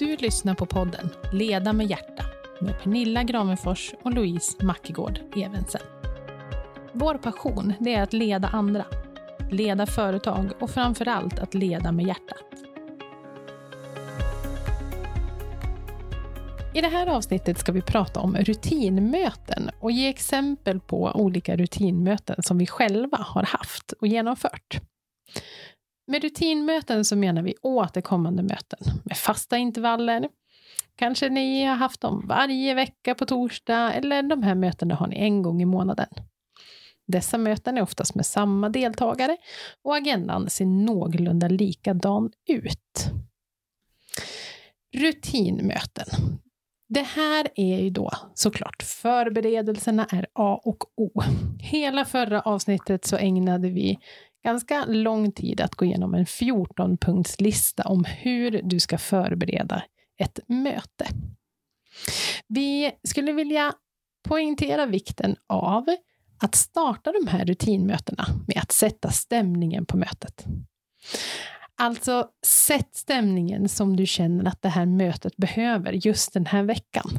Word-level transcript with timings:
Du 0.00 0.16
lyssnar 0.16 0.54
på 0.54 0.66
podden 0.66 1.10
Leda 1.32 1.72
med 1.72 1.86
hjärta 1.86 2.24
med 2.60 2.78
Pernilla 2.82 3.22
Gravenfors 3.22 3.94
och 4.02 4.14
Louise 4.14 4.64
Mackegård 4.64 5.20
Evensen. 5.36 5.80
Vår 6.92 7.14
passion 7.14 7.72
det 7.80 7.94
är 7.94 8.02
att 8.02 8.12
leda 8.12 8.48
andra, 8.48 8.84
leda 9.50 9.86
företag 9.86 10.50
och 10.60 10.70
framför 10.70 11.08
allt 11.08 11.38
att 11.38 11.54
leda 11.54 11.92
med 11.92 12.06
hjärtat. 12.06 12.44
I 16.74 16.80
det 16.80 16.88
här 16.88 17.06
avsnittet 17.06 17.58
ska 17.58 17.72
vi 17.72 17.82
prata 17.82 18.20
om 18.20 18.36
rutinmöten 18.36 19.70
och 19.80 19.90
ge 19.90 20.08
exempel 20.08 20.80
på 20.80 21.12
olika 21.14 21.56
rutinmöten 21.56 22.42
som 22.42 22.58
vi 22.58 22.66
själva 22.66 23.18
har 23.18 23.42
haft 23.42 23.92
och 23.92 24.06
genomfört. 24.06 24.80
Med 26.10 26.22
rutinmöten 26.22 27.04
så 27.04 27.16
menar 27.16 27.42
vi 27.42 27.54
återkommande 27.62 28.42
möten 28.42 28.78
med 29.04 29.16
fasta 29.16 29.56
intervaller. 29.56 30.28
Kanske 30.96 31.28
ni 31.28 31.64
har 31.64 31.76
haft 31.76 32.00
dem 32.00 32.26
varje 32.28 32.74
vecka 32.74 33.14
på 33.14 33.26
torsdag 33.26 33.92
eller 33.92 34.22
de 34.22 34.42
här 34.42 34.54
mötena 34.54 34.94
har 34.94 35.06
ni 35.06 35.16
en 35.16 35.42
gång 35.42 35.62
i 35.62 35.64
månaden. 35.64 36.08
Dessa 37.06 37.38
möten 37.38 37.78
är 37.78 37.82
oftast 37.82 38.14
med 38.14 38.26
samma 38.26 38.68
deltagare 38.68 39.36
och 39.82 39.96
agendan 39.96 40.50
ser 40.50 40.66
någorlunda 40.66 41.48
likadan 41.48 42.30
ut. 42.48 43.10
Rutinmöten. 44.96 46.06
Det 46.88 47.02
här 47.02 47.48
är 47.54 47.80
ju 47.80 47.90
då 47.90 48.10
såklart 48.34 48.82
förberedelserna 48.82 50.06
är 50.10 50.26
A 50.32 50.60
och 50.64 50.84
O. 50.96 51.22
Hela 51.60 52.04
förra 52.04 52.40
avsnittet 52.40 53.04
så 53.04 53.16
ägnade 53.16 53.70
vi 53.70 53.98
ganska 54.44 54.84
lång 54.84 55.32
tid 55.32 55.60
att 55.60 55.74
gå 55.74 55.84
igenom 55.84 56.14
en 56.14 56.24
14-punktslista 56.24 57.82
om 57.82 58.04
hur 58.04 58.60
du 58.64 58.80
ska 58.80 58.98
förbereda 58.98 59.82
ett 60.18 60.40
möte. 60.46 61.06
Vi 62.48 62.92
skulle 63.08 63.32
vilja 63.32 63.72
poängtera 64.28 64.86
vikten 64.86 65.36
av 65.46 65.84
att 66.42 66.54
starta 66.54 67.12
de 67.12 67.26
här 67.26 67.44
rutinmötena 67.44 68.26
med 68.46 68.58
att 68.62 68.72
sätta 68.72 69.10
stämningen 69.10 69.86
på 69.86 69.96
mötet. 69.96 70.44
Alltså, 71.76 72.28
sätt 72.46 72.88
stämningen 72.92 73.68
som 73.68 73.96
du 73.96 74.06
känner 74.06 74.44
att 74.44 74.62
det 74.62 74.68
här 74.68 74.86
mötet 74.86 75.36
behöver 75.36 75.92
just 75.92 76.32
den 76.32 76.46
här 76.46 76.62
veckan. 76.62 77.10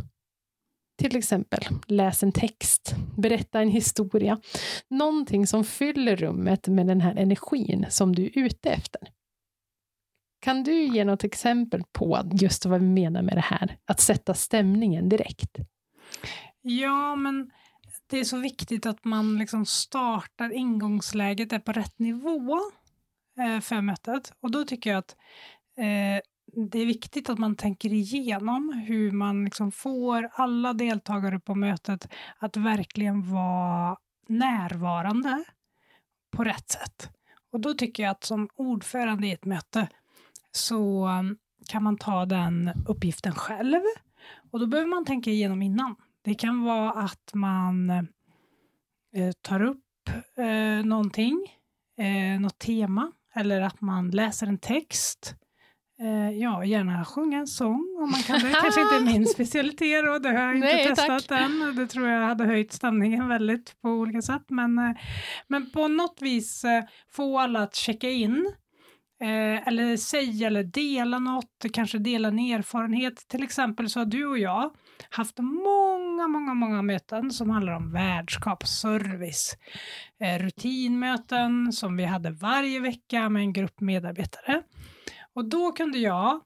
Till 1.01 1.15
exempel, 1.15 1.59
läs 1.87 2.23
en 2.23 2.31
text, 2.31 2.95
berätta 3.17 3.61
en 3.61 3.69
historia. 3.69 4.41
Någonting 4.87 5.47
som 5.47 5.63
fyller 5.63 6.15
rummet 6.15 6.67
med 6.67 6.87
den 6.87 7.01
här 7.01 7.15
energin 7.15 7.85
som 7.89 8.15
du 8.15 8.25
är 8.25 8.37
ute 8.37 8.69
efter. 8.69 9.01
Kan 10.39 10.63
du 10.63 10.83
ge 10.83 11.05
något 11.05 11.23
exempel 11.23 11.83
på 11.91 12.29
just 12.33 12.65
vad 12.65 12.79
vi 12.79 12.87
menar 12.87 13.21
med 13.21 13.37
det 13.37 13.41
här, 13.41 13.77
att 13.85 13.99
sätta 13.99 14.33
stämningen 14.33 15.09
direkt? 15.09 15.57
Ja, 16.61 17.15
men 17.15 17.51
det 18.07 18.19
är 18.19 18.23
så 18.23 18.37
viktigt 18.37 18.85
att 18.85 19.05
man 19.05 19.37
liksom 19.37 19.65
startar 19.65 20.53
ingångsläget 20.53 21.53
är 21.53 21.59
på 21.59 21.71
rätt 21.71 21.99
nivå 21.99 22.59
eh, 23.39 23.59
för 23.59 23.81
mötet. 23.81 24.33
Och 24.41 24.51
då 24.51 24.63
tycker 24.63 24.89
jag 24.89 24.99
att 24.99 25.15
eh, 25.77 26.30
det 26.53 26.79
är 26.79 26.85
viktigt 26.85 27.29
att 27.29 27.39
man 27.39 27.55
tänker 27.55 27.93
igenom 27.93 28.83
hur 28.87 29.11
man 29.11 29.45
liksom 29.45 29.71
får 29.71 30.29
alla 30.33 30.73
deltagare 30.73 31.39
på 31.39 31.55
mötet 31.55 32.07
att 32.37 32.57
verkligen 32.57 33.31
vara 33.33 33.97
närvarande 34.27 35.43
på 36.31 36.43
rätt 36.43 36.69
sätt. 36.69 37.09
Och 37.51 37.59
då 37.59 37.73
tycker 37.73 38.03
jag 38.03 38.11
att 38.11 38.23
som 38.23 38.49
ordförande 38.55 39.27
i 39.27 39.31
ett 39.31 39.45
möte 39.45 39.87
så 40.51 41.07
um, 41.07 41.37
kan 41.67 41.83
man 41.83 41.97
ta 41.97 42.25
den 42.25 42.71
uppgiften 42.87 43.35
själv. 43.35 43.81
Och 44.51 44.59
då 44.59 44.67
behöver 44.67 44.89
man 44.89 45.05
tänka 45.05 45.29
igenom 45.29 45.61
innan. 45.61 45.95
Det 46.21 46.33
kan 46.33 46.63
vara 46.63 46.91
att 46.91 47.31
man 47.33 47.89
eh, 47.89 49.31
tar 49.41 49.61
upp 49.61 50.09
eh, 50.37 50.85
någonting, 50.85 51.47
eh, 51.97 52.39
något 52.39 52.59
tema, 52.59 53.11
eller 53.35 53.61
att 53.61 53.81
man 53.81 54.11
läser 54.11 54.47
en 54.47 54.57
text 54.57 55.35
ja, 56.39 56.65
gärna 56.65 57.05
sjunga 57.05 57.37
en 57.37 57.47
sång 57.47 57.97
om 58.01 58.11
man 58.11 58.21
kan 58.21 58.39
det. 58.39 58.51
kanske 58.61 58.81
inte 58.81 58.95
är 58.95 59.13
min 59.13 59.25
specialitet 59.25 60.05
då, 60.05 60.19
det 60.19 60.29
har 60.29 60.45
jag 60.45 60.55
inte 60.55 60.67
Nej, 60.67 60.87
testat 60.87 61.27
tack. 61.27 61.41
än. 61.41 61.75
Det 61.75 61.87
tror 61.87 62.07
jag 62.07 62.27
hade 62.27 62.45
höjt 62.45 62.73
stämningen 62.73 63.27
väldigt 63.27 63.81
på 63.81 63.89
olika 63.89 64.21
sätt. 64.21 64.45
Men, 64.47 64.79
eh, 64.79 64.95
men 65.47 65.69
på 65.71 65.87
något 65.87 66.17
vis 66.21 66.63
eh, 66.63 66.83
få 67.11 67.39
alla 67.39 67.59
att 67.61 67.75
checka 67.75 68.09
in 68.09 68.53
eller 69.65 69.97
säga 69.97 70.47
eller 70.47 70.63
dela 70.63 71.19
något, 71.19 71.65
kanske 71.73 71.97
dela 71.97 72.27
en 72.27 72.39
erfarenhet. 72.39 73.27
Till 73.27 73.43
exempel 73.43 73.89
så 73.89 73.99
har 73.99 74.05
du 74.05 74.25
och 74.25 74.37
jag 74.37 74.71
haft 75.09 75.39
många, 75.39 76.27
många, 76.27 76.53
många 76.53 76.81
möten 76.81 77.31
som 77.31 77.49
handlar 77.49 77.73
om 77.73 77.91
värdskap, 77.91 78.67
service, 78.67 79.57
rutinmöten 80.39 81.73
som 81.73 81.97
vi 81.97 82.05
hade 82.05 82.31
varje 82.31 82.79
vecka 82.79 83.29
med 83.29 83.41
en 83.41 83.53
grupp 83.53 83.81
medarbetare. 83.81 84.61
Och 85.35 85.45
då 85.45 85.71
kunde 85.71 85.97
jag 85.97 86.41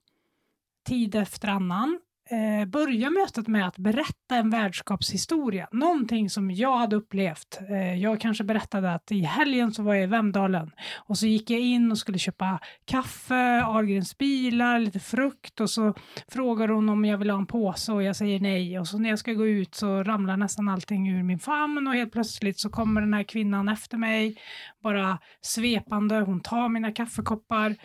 tid 0.88 1.16
efter 1.16 1.48
annan 1.48 2.00
eh, 2.30 2.68
börja 2.68 3.10
mötet 3.10 3.48
med 3.48 3.68
att 3.68 3.78
berätta 3.78 4.36
en 4.36 4.50
värdskapshistoria, 4.50 5.68
någonting 5.72 6.30
som 6.30 6.52
jag 6.52 6.78
hade 6.78 6.96
upplevt. 6.96 7.60
Eh, 7.70 7.96
jag 7.96 8.22
kanske 8.22 8.44
berättade 8.44 8.94
att 8.94 9.12
i 9.12 9.22
helgen 9.22 9.72
så 9.72 9.84
var 9.84 9.94
jag 9.94 10.04
i 10.04 10.08
Vemdalen. 10.08 10.72
Och 10.96 11.18
så 11.18 11.28
gick 11.28 11.50
jag 11.50 11.60
in 11.60 11.92
och 11.92 11.98
skulle 11.98 12.20
köpa 12.20 12.60
kaffe, 12.86 13.64
Ahlgrens 13.64 14.18
bilar, 14.18 14.80
lite 14.80 15.00
frukt. 15.00 15.60
Och 15.60 15.70
så 15.70 15.94
frågar 16.28 16.68
hon 16.68 16.90
om 16.90 17.06
jag 17.06 17.18
vill 17.18 17.30
ha 17.30 17.38
en 17.38 17.46
påse 17.46 17.92
och 17.92 18.04
jag 18.04 18.16
säger 18.16 18.40
nej. 18.40 18.80
Och 18.80 18.88
så 18.88 18.98
när 18.98 19.10
jag 19.10 19.20
ska 19.20 19.34
gå 19.34 19.48
ut 19.48 19.76
så 19.76 20.04
ramlar 20.04 20.38
nästan 20.38 20.70
allting 20.70 21.10
ur 21.10 21.24
min 21.24 21.40
famn. 21.40 21.88
Och 21.88 21.94
helt 21.94 22.12
plötsligt 22.12 22.60
så 22.60 22.70
kommer 22.70 23.02
den 23.02 23.14
här 23.14 23.24
kvinnan 23.24 23.70
efter 23.70 23.98
mig 23.98 24.38
bara 24.84 25.20
svepande. 25.42 26.16
Hon 26.16 26.42
tar 26.42 26.70
mina 26.70 26.92
kaffekoppar. 26.92 27.76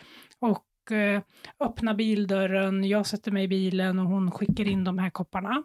Och 0.41 0.65
eh, 0.91 1.21
öppnar 1.61 1.95
bildörren, 1.95 2.85
jag 2.85 3.07
sätter 3.07 3.31
mig 3.31 3.45
i 3.45 3.49
bilen 3.49 3.99
och 3.99 4.07
hon 4.07 4.31
skickar 4.31 4.69
in 4.69 4.85
de 4.85 4.99
här 4.99 5.11
kopparna. 5.11 5.63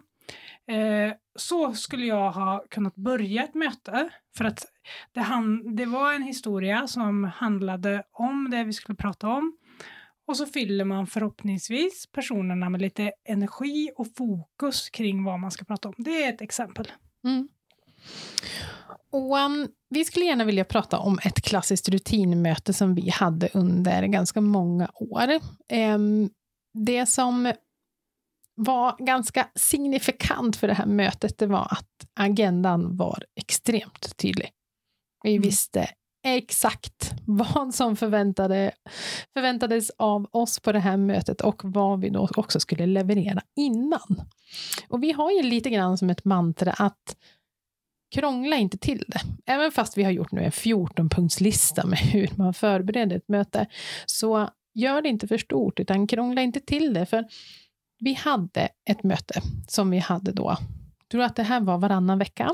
Eh, 0.68 1.14
så 1.34 1.74
skulle 1.74 2.06
jag 2.06 2.32
ha 2.32 2.64
kunnat 2.70 2.94
börja 2.94 3.44
ett 3.44 3.54
möte 3.54 4.08
för 4.36 4.44
att 4.44 4.66
det, 5.12 5.20
han, 5.20 5.76
det 5.76 5.86
var 5.86 6.12
en 6.12 6.22
historia 6.22 6.86
som 6.86 7.24
handlade 7.24 8.02
om 8.12 8.50
det 8.50 8.64
vi 8.64 8.72
skulle 8.72 8.96
prata 8.96 9.28
om. 9.28 9.56
Och 10.26 10.36
så 10.36 10.46
fyller 10.46 10.84
man 10.84 11.06
förhoppningsvis 11.06 12.06
personerna 12.12 12.70
med 12.70 12.82
lite 12.82 13.12
energi 13.24 13.90
och 13.96 14.06
fokus 14.16 14.90
kring 14.90 15.24
vad 15.24 15.40
man 15.40 15.50
ska 15.50 15.64
prata 15.64 15.88
om. 15.88 15.94
Det 15.98 16.24
är 16.24 16.32
ett 16.32 16.40
exempel. 16.40 16.92
Mm. 17.24 17.48
Um, 19.12 19.68
vi 19.90 20.04
skulle 20.04 20.24
gärna 20.26 20.44
vilja 20.44 20.64
prata 20.64 20.98
om 20.98 21.18
ett 21.24 21.42
klassiskt 21.42 21.88
rutinmöte 21.88 22.72
som 22.72 22.94
vi 22.94 23.10
hade 23.10 23.48
under 23.54 24.02
ganska 24.06 24.40
många 24.40 24.90
år. 24.94 25.40
Um, 25.72 26.30
det 26.74 27.06
som 27.06 27.52
var 28.54 29.06
ganska 29.06 29.48
signifikant 29.54 30.56
för 30.56 30.68
det 30.68 30.74
här 30.74 30.86
mötet 30.86 31.38
det 31.38 31.46
var 31.46 31.68
att 31.70 32.06
agendan 32.20 32.96
var 32.96 33.24
extremt 33.34 34.16
tydlig. 34.16 34.50
Vi 35.22 35.30
mm. 35.30 35.42
visste 35.42 35.88
exakt 36.26 37.14
vad 37.26 37.74
som 37.74 37.96
förväntade, 37.96 38.70
förväntades 39.34 39.90
av 39.98 40.26
oss 40.30 40.60
på 40.60 40.72
det 40.72 40.78
här 40.78 40.96
mötet 40.96 41.40
och 41.40 41.60
vad 41.64 42.00
vi 42.00 42.08
då 42.08 42.28
också 42.36 42.60
skulle 42.60 42.86
leverera 42.86 43.42
innan. 43.56 44.22
Och 44.88 45.02
vi 45.02 45.12
har 45.12 45.32
ju 45.32 45.42
lite 45.42 45.70
grann 45.70 45.98
som 45.98 46.10
ett 46.10 46.24
mantra 46.24 46.72
att 46.72 47.16
krångla 48.14 48.56
inte 48.56 48.78
till 48.78 49.04
det. 49.08 49.20
Även 49.46 49.72
fast 49.72 49.98
vi 49.98 50.02
har 50.02 50.10
gjort 50.10 50.32
nu 50.32 50.44
en 50.44 50.50
14-punktslista 50.50 51.86
med 51.86 51.98
hur 52.12 52.30
man 52.36 52.54
förbereder 52.54 53.16
ett 53.16 53.28
möte, 53.28 53.66
så 54.06 54.50
gör 54.74 55.02
det 55.02 55.08
inte 55.08 55.28
för 55.28 55.38
stort, 55.38 55.80
utan 55.80 56.06
krångla 56.06 56.42
inte 56.42 56.60
till 56.60 56.94
det. 56.94 57.06
För 57.06 57.24
vi 57.98 58.14
hade 58.14 58.68
ett 58.90 59.02
möte 59.02 59.40
som 59.68 59.90
vi 59.90 59.98
hade 59.98 60.32
då, 60.32 60.56
jag 60.98 61.08
tror 61.10 61.22
att 61.22 61.36
det 61.36 61.42
här 61.42 61.60
var 61.60 61.78
varannan 61.78 62.18
vecka, 62.18 62.50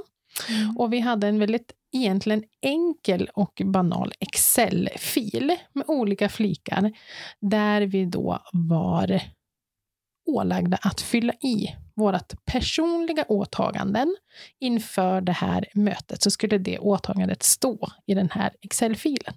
mm. 0.48 0.76
och 0.76 0.92
vi 0.92 1.00
hade 1.00 1.28
en 1.28 1.38
väldigt 1.38 1.72
egentligen 1.92 2.44
enkel 2.62 3.30
och 3.34 3.62
banal 3.64 4.12
Excel-fil 4.20 5.56
med 5.72 5.84
olika 5.88 6.28
flikar, 6.28 6.92
där 7.40 7.82
vi 7.82 8.04
då 8.04 8.38
var 8.52 9.20
ålagda 10.26 10.78
att 10.82 11.00
fylla 11.00 11.32
i 11.32 11.76
vårt 11.94 12.44
personliga 12.44 13.24
åtaganden 13.28 14.16
inför 14.60 15.20
det 15.20 15.32
här 15.32 15.68
mötet 15.74 16.22
så 16.22 16.30
skulle 16.30 16.58
det 16.58 16.78
åtagandet 16.78 17.42
stå 17.42 17.88
i 18.06 18.14
den 18.14 18.30
här 18.30 18.52
Excel-filen. 18.60 19.34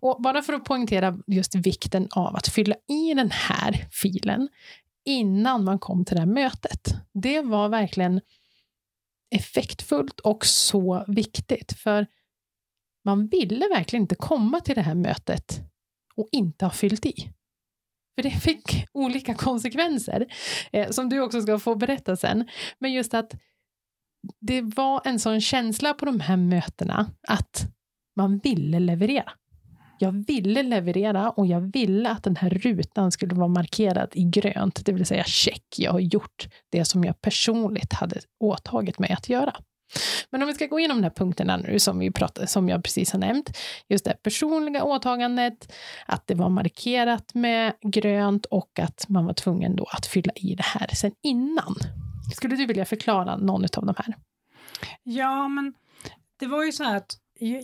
Och 0.00 0.22
bara 0.22 0.42
för 0.42 0.52
att 0.52 0.64
poängtera 0.64 1.18
just 1.26 1.54
vikten 1.54 2.08
av 2.10 2.36
att 2.36 2.48
fylla 2.48 2.74
i 2.88 3.14
den 3.14 3.30
här 3.30 3.88
filen 3.90 4.48
innan 5.04 5.64
man 5.64 5.78
kom 5.78 6.04
till 6.04 6.14
det 6.14 6.20
här 6.20 6.26
mötet. 6.26 6.94
Det 7.14 7.40
var 7.40 7.68
verkligen 7.68 8.20
effektfullt 9.34 10.20
och 10.20 10.46
så 10.46 11.04
viktigt, 11.08 11.72
för 11.78 12.06
man 13.04 13.26
ville 13.26 13.68
verkligen 13.68 14.02
inte 14.02 14.14
komma 14.14 14.60
till 14.60 14.74
det 14.74 14.82
här 14.82 14.94
mötet 14.94 15.60
och 16.14 16.28
inte 16.32 16.64
ha 16.64 16.70
fyllt 16.70 17.06
i. 17.06 17.32
För 18.14 18.22
det 18.22 18.30
fick 18.30 18.86
olika 18.92 19.34
konsekvenser, 19.34 20.26
eh, 20.72 20.90
som 20.90 21.08
du 21.08 21.20
också 21.20 21.40
ska 21.40 21.58
få 21.58 21.74
berätta 21.74 22.16
sen. 22.16 22.48
Men 22.78 22.92
just 22.92 23.14
att 23.14 23.34
det 24.40 24.62
var 24.62 25.00
en 25.04 25.18
sån 25.18 25.40
känsla 25.40 25.94
på 25.94 26.04
de 26.04 26.20
här 26.20 26.36
mötena 26.36 27.10
att 27.28 27.66
man 28.16 28.38
ville 28.38 28.80
leverera. 28.80 29.32
Jag 29.98 30.26
ville 30.26 30.62
leverera 30.62 31.30
och 31.30 31.46
jag 31.46 31.60
ville 31.60 32.10
att 32.10 32.24
den 32.24 32.36
här 32.36 32.50
rutan 32.50 33.12
skulle 33.12 33.34
vara 33.34 33.48
markerad 33.48 34.08
i 34.12 34.24
grönt, 34.24 34.86
det 34.86 34.92
vill 34.92 35.06
säga 35.06 35.24
check, 35.24 35.64
jag 35.78 35.92
har 35.92 36.00
gjort 36.00 36.48
det 36.70 36.84
som 36.84 37.04
jag 37.04 37.20
personligt 37.20 37.92
hade 37.92 38.20
åtagit 38.40 38.98
mig 38.98 39.12
att 39.12 39.28
göra. 39.28 39.56
Men 40.30 40.42
om 40.42 40.48
vi 40.48 40.54
ska 40.54 40.66
gå 40.66 40.78
igenom 40.78 40.96
de 40.96 41.02
här 41.02 41.10
punkterna 41.10 41.56
nu 41.56 41.78
som, 41.78 41.98
vi 41.98 42.10
pratade, 42.10 42.46
som 42.46 42.68
jag 42.68 42.84
precis 42.84 43.12
har 43.12 43.18
nämnt. 43.18 43.58
Just 43.88 44.04
det 44.04 44.16
personliga 44.22 44.84
åtagandet, 44.84 45.72
att 46.06 46.26
det 46.26 46.34
var 46.34 46.48
markerat 46.48 47.34
med 47.34 47.72
grönt 47.82 48.46
och 48.46 48.78
att 48.78 49.08
man 49.08 49.26
var 49.26 49.34
tvungen 49.34 49.76
då 49.76 49.84
att 49.92 50.06
fylla 50.06 50.32
i 50.36 50.54
det 50.54 50.64
här 50.66 50.88
sen 50.94 51.12
innan. 51.22 51.74
Skulle 52.34 52.56
du 52.56 52.66
vilja 52.66 52.84
förklara 52.84 53.36
någon 53.36 53.64
av 53.64 53.86
de 53.86 53.94
här? 53.98 54.14
Ja, 55.02 55.48
men 55.48 55.74
det 56.40 56.46
var 56.46 56.64
ju 56.64 56.72
så 56.72 56.84
här 56.84 56.96
att 56.96 57.16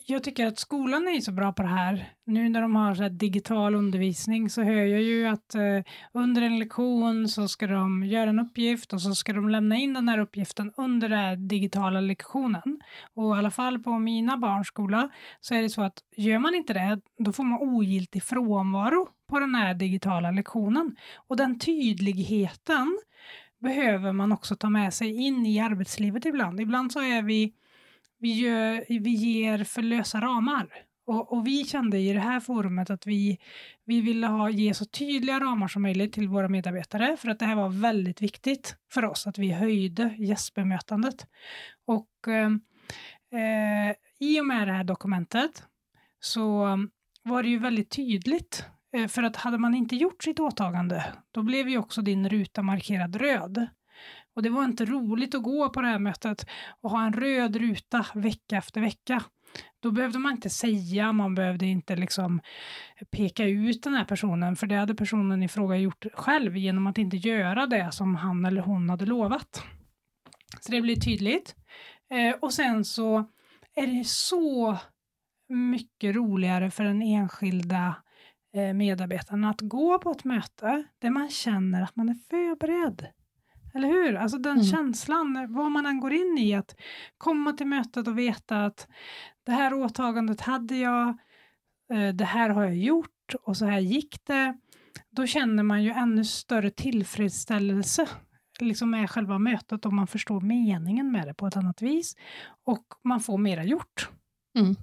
jag 0.07 0.23
tycker 0.23 0.47
att 0.47 0.59
skolan 0.59 1.09
är 1.09 1.21
så 1.21 1.33
bra 1.33 1.53
på 1.53 1.63
det 1.63 1.69
här. 1.69 2.13
Nu 2.25 2.49
när 2.49 2.61
de 2.61 2.77
har 2.77 2.95
så 2.95 3.09
digital 3.09 3.75
undervisning 3.75 4.51
så 4.51 4.63
hör 4.63 4.85
jag 4.85 5.03
ju 5.03 5.27
att 5.27 5.55
eh, 5.55 5.83
under 6.13 6.43
en 6.43 6.59
lektion 6.59 7.29
så 7.29 7.49
ska 7.49 7.67
de 7.67 8.05
göra 8.05 8.31
en 8.31 8.39
uppgift 8.39 8.93
och 8.93 9.03
så 9.03 9.15
ska 9.15 9.33
de 9.33 9.49
lämna 9.49 9.77
in 9.77 9.95
den 9.95 10.09
här 10.09 10.19
uppgiften 10.19 10.73
under 10.77 11.09
den 11.09 11.19
här 11.19 11.37
digitala 11.37 12.01
lektionen. 12.01 12.81
Och 13.15 13.37
i 13.37 13.39
alla 13.39 13.51
fall 13.51 13.79
på 13.79 13.99
mina 13.99 14.37
barns 14.37 14.69
skola 14.69 15.11
så 15.41 15.55
är 15.55 15.63
det 15.63 15.71
så 15.71 15.83
att 15.83 15.99
gör 16.17 16.39
man 16.39 16.55
inte 16.55 16.73
det, 16.73 17.01
då 17.19 17.33
får 17.33 17.45
man 17.45 17.59
ogiltig 17.59 18.23
frånvaro 18.23 19.09
på 19.29 19.39
den 19.39 19.55
här 19.55 19.75
digitala 19.75 20.31
lektionen. 20.31 20.97
Och 21.29 21.37
den 21.37 21.59
tydligheten 21.59 22.99
behöver 23.61 24.13
man 24.13 24.33
också 24.33 24.57
ta 24.57 24.71
med 24.71 24.95
sig 24.95 25.27
in 25.27 25.47
i 25.47 25.61
arbetslivet 25.61 26.25
ibland. 26.25 26.61
Ibland 26.61 26.93
så 26.93 27.01
är 27.01 27.23
vi 27.23 27.53
vi, 28.19 28.33
gör, 28.33 28.85
vi 28.89 29.11
ger 29.11 29.65
för 29.65 29.83
lösa 29.83 30.21
ramar. 30.21 30.69
Och, 31.07 31.33
och, 31.33 31.47
vi 31.47 31.65
kände 31.65 31.99
i 31.99 32.13
det 32.13 32.21
här 32.21 32.41
forumet 32.41 32.91
att 32.91 33.07
vi, 33.07 33.39
vi 33.85 34.01
ville 34.01 34.27
ha, 34.27 34.51
ge 34.51 34.75
så 34.75 34.85
tydliga 34.85 35.41
ramar 35.41 35.69
som 35.69 35.83
möjligt 35.83 36.13
till 36.13 36.29
våra 36.29 36.49
medarbetare 36.49 37.17
för 37.17 37.29
att 37.29 37.39
det 37.39 37.47
här 37.47 37.55
var 37.55 37.69
väldigt 37.69 38.23
viktigt 38.23 38.77
för 38.93 39.05
oss 39.05 39.27
att 39.27 39.39
vi 39.39 39.53
höjde 39.53 40.15
gästbemötandet. 40.19 41.27
Och 41.87 42.29
eh, 42.29 42.51
eh 43.41 43.95
i 44.21 44.41
och 44.41 44.47
med 44.47 44.69
det 44.69 44.73
här 44.73 44.85
dokumentet 44.85 45.63
så 46.21 46.67
var 47.23 47.43
det 47.43 47.49
ju 47.49 47.59
väldigt 47.59 47.91
tydligt 47.91 48.65
eh, 48.97 49.07
för 49.07 49.23
att 49.23 49.37
hade 49.37 49.59
man 49.59 49.75
inte 49.75 49.97
gjort 49.97 50.23
sitt 50.23 50.41
åtagande, 50.41 51.05
då 51.31 51.43
blev 51.43 51.69
ju 51.69 51.79
också 51.79 52.03
din 52.03 52.29
ruta 52.29 52.63
markerad 52.63 53.17
röd. 53.17 53.67
Och 54.39 54.43
det 54.43 54.51
var 54.51 54.65
inte 54.65 54.85
roligt 54.85 55.35
att 55.35 55.43
gå 55.43 55.69
på 55.69 55.81
det 55.81 55.89
här 55.89 55.99
mötet 55.99 56.47
och 56.81 56.91
ha 56.91 57.07
en 57.07 57.13
röd 57.13 57.57
ruta 57.57 58.07
vecka 58.15 58.57
efter 58.57 58.81
vecka. 58.81 59.23
Då 59.81 59.91
behövde 59.91 60.19
man 60.19 60.33
inte 60.33 60.51
säga, 60.51 61.13
man 61.13 61.35
behövde 61.35 61.67
inte 61.67 61.97
liksom 61.97 62.41
peka 63.11 63.45
ut 63.45 63.83
den 63.83 63.95
här 63.95 64.05
personen, 64.05 64.57
för 64.57 64.67
det 64.67 64.77
hade 64.77 64.95
personen 64.95 65.43
i 65.43 65.49
fråga 65.49 65.77
gjort 65.77 66.07
själv 66.15 66.57
genom 66.57 66.87
att 66.87 66.99
inte 66.99 67.17
göra 67.17 67.67
det 67.67 67.93
som 67.93 68.15
han 68.15 68.45
eller 68.45 68.63
hon 68.63 68.91
hade 68.91 69.07
lovat. 69.07 69.63
Så 70.61 70.73
det 70.73 70.81
blir 70.81 70.97
tydligt. 70.97 71.55
Eh, 72.11 72.37
och 72.41 72.55
sen 72.55 72.85
så 72.85 73.19
är 73.75 73.87
det 73.87 74.05
så 74.05 74.79
mycket 75.49 76.17
roligare 76.17 76.71
för 76.71 76.85
den 76.85 77.03
enskilda 77.03 77.95
eh, 78.55 78.75
medarbetaren 78.75 79.45
att 79.45 79.61
gå 79.61 79.99
på 79.99 80.11
ett 80.11 80.25
möte 80.25 80.85
där 80.99 81.11
man 81.11 81.29
känner 81.29 81.83
att 81.83 81.97
man 81.97 82.09
är 82.09 82.19
förberedd. 82.31 83.07
Eller 83.75 83.89
hur? 83.89 84.15
Alltså 84.15 84.39
den 84.39 84.53
mm. 84.53 84.65
känslan, 84.65 85.47
vad 85.55 85.71
man 85.71 85.87
än 85.87 86.01
går 86.01 86.13
in 86.13 86.39
i, 86.39 86.55
att 86.55 86.77
komma 87.19 87.53
till 87.53 87.67
mötet 87.67 88.09
och 88.09 88.19
veta 88.19 88.65
att 88.65 88.89
det 89.47 89.53
här 89.53 89.75
åtagandet 89.75 90.41
hade 90.41 90.77
jag, 90.77 91.09
eh, 91.93 92.09
det 92.15 92.25
här 92.25 92.51
har 92.51 92.65
jag 92.65 92.77
gjort 92.77 93.35
och 93.43 93.57
så 93.57 93.67
här 93.67 93.81
gick 93.81 94.27
det. 94.27 94.59
Då 95.11 95.27
känner 95.27 95.63
man 95.63 95.83
ju 95.83 95.91
ännu 95.91 96.25
större 96.25 96.71
tillfredsställelse 96.71 98.09
liksom 98.61 98.91
med 98.91 99.11
själva 99.11 99.39
mötet 99.39 99.87
och 99.87 99.93
man 99.93 100.07
förstår 100.07 100.41
meningen 100.41 101.13
med 101.13 101.27
det 101.27 101.35
på 101.35 101.47
ett 101.47 101.57
annat 101.57 101.83
vis 101.83 102.17
och 102.65 102.85
man 103.05 103.21
får 103.21 103.39
mera 103.39 103.65
gjort. 103.65 104.09
Mm. 104.59 104.77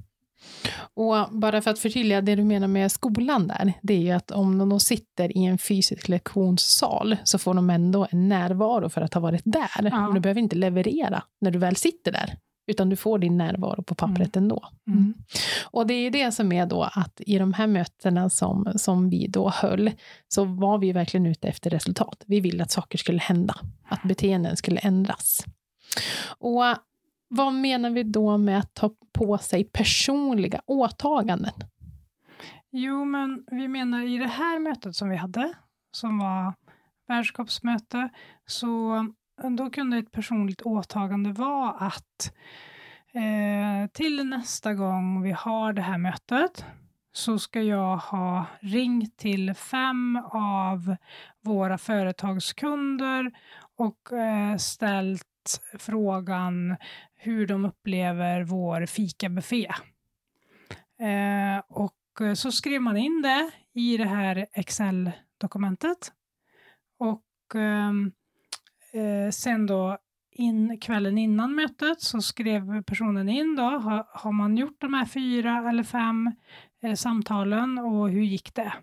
Och 0.93 1.27
bara 1.31 1.61
för 1.61 1.71
att 1.71 1.79
förtydliga 1.79 2.21
det 2.21 2.35
du 2.35 2.43
menar 2.43 2.67
med 2.67 2.91
skolan 2.91 3.47
där, 3.47 3.73
det 3.81 3.93
är 3.93 3.99
ju 3.99 4.11
att 4.11 4.31
om 4.31 4.69
de 4.69 4.79
sitter 4.79 5.37
i 5.37 5.45
en 5.45 5.57
fysisk 5.57 6.07
lektionssal 6.07 7.17
så 7.23 7.37
får 7.37 7.53
de 7.53 7.69
ändå 7.69 8.07
en 8.11 8.29
närvaro 8.29 8.89
för 8.89 9.01
att 9.01 9.13
ha 9.13 9.21
varit 9.21 9.41
där. 9.45 9.89
Ja. 9.91 10.11
Du 10.13 10.19
behöver 10.19 10.41
inte 10.41 10.55
leverera 10.55 11.23
när 11.41 11.51
du 11.51 11.59
väl 11.59 11.75
sitter 11.75 12.11
där, 12.11 12.37
utan 12.67 12.89
du 12.89 12.95
får 12.95 13.19
din 13.19 13.37
närvaro 13.37 13.83
på 13.83 13.95
pappret 13.95 14.35
mm. 14.35 14.43
ändå. 14.43 14.67
Mm. 14.87 15.13
Och 15.63 15.87
det 15.87 15.93
är 15.93 16.11
det 16.11 16.31
som 16.31 16.51
är 16.51 16.65
då 16.65 16.83
att 16.83 17.21
i 17.25 17.37
de 17.37 17.53
här 17.53 17.67
mötena 17.67 18.29
som, 18.29 18.71
som 18.75 19.09
vi 19.09 19.27
då 19.27 19.49
höll, 19.49 19.91
så 20.27 20.43
var 20.43 20.77
vi 20.77 20.91
verkligen 20.91 21.25
ute 21.25 21.47
efter 21.47 21.69
resultat. 21.69 22.23
Vi 22.27 22.39
ville 22.39 22.63
att 22.63 22.71
saker 22.71 22.97
skulle 22.97 23.19
hända, 23.19 23.55
att 23.87 24.03
beteenden 24.03 24.57
skulle 24.57 24.79
ändras. 24.79 25.45
Och 26.37 26.63
vad 27.27 27.53
menar 27.53 27.89
vi 27.89 28.03
då 28.03 28.37
med 28.37 28.59
att 28.59 28.73
ta 28.73 28.89
på 29.15 29.37
sig 29.37 29.63
personliga 29.63 30.61
åtaganden? 30.65 31.53
Jo, 32.71 33.05
men 33.05 33.43
vi 33.51 33.67
menar 33.67 34.01
i 34.01 34.17
det 34.17 34.27
här 34.27 34.59
mötet 34.59 34.95
som 34.95 35.09
vi 35.09 35.15
hade, 35.15 35.53
som 35.91 36.19
var 36.19 36.53
värdskapsmöte, 37.07 38.09
så 38.45 38.95
eh, 39.43 39.49
då 39.51 39.69
kunde 39.69 39.97
ett 39.97 40.11
personligt 40.11 40.61
åtagande 40.61 41.31
vara 41.31 41.71
att 41.71 42.33
eh, 43.13 43.89
till 43.93 44.25
nästa 44.25 44.73
gång 44.73 45.21
vi 45.21 45.31
har 45.31 45.73
det 45.73 45.81
här 45.81 45.97
mötet 45.97 46.65
så 47.13 47.39
ska 47.39 47.61
jag 47.61 47.97
ha 47.97 48.45
ringt 48.59 49.17
till 49.17 49.53
fem 49.53 50.21
av 50.31 50.95
våra 51.41 51.77
företagskunder 51.77 53.31
och 53.77 54.11
eh, 54.11 54.57
ställt 54.57 55.27
frågan 55.79 56.75
hur 57.15 57.47
de 57.47 57.65
upplever 57.65 58.43
vår 58.43 58.85
fikabuffé. 58.85 59.67
Eh, 60.99 61.63
och 61.67 62.37
så 62.37 62.51
skrev 62.51 62.81
man 62.81 62.97
in 62.97 63.21
det 63.21 63.51
i 63.73 63.97
det 63.97 64.07
här 64.07 64.47
Excel-dokumentet. 64.53 66.11
Och 66.97 67.55
ehm, 67.55 68.11
eh, 68.93 69.31
sen 69.31 69.65
då 69.65 69.97
in, 70.31 70.79
kvällen 70.79 71.17
innan 71.17 71.55
mötet 71.55 72.01
så 72.01 72.21
skrev 72.21 72.83
personen 72.83 73.29
in 73.29 73.55
då, 73.55 73.63
har, 73.63 74.07
har 74.09 74.31
man 74.31 74.57
gjort 74.57 74.81
de 74.81 74.93
här 74.93 75.05
fyra 75.05 75.69
eller 75.69 75.83
fem 75.83 76.31
eh, 76.81 76.93
samtalen 76.93 77.77
och 77.77 78.09
hur 78.09 78.23
gick 78.23 78.55
det? 78.55 78.73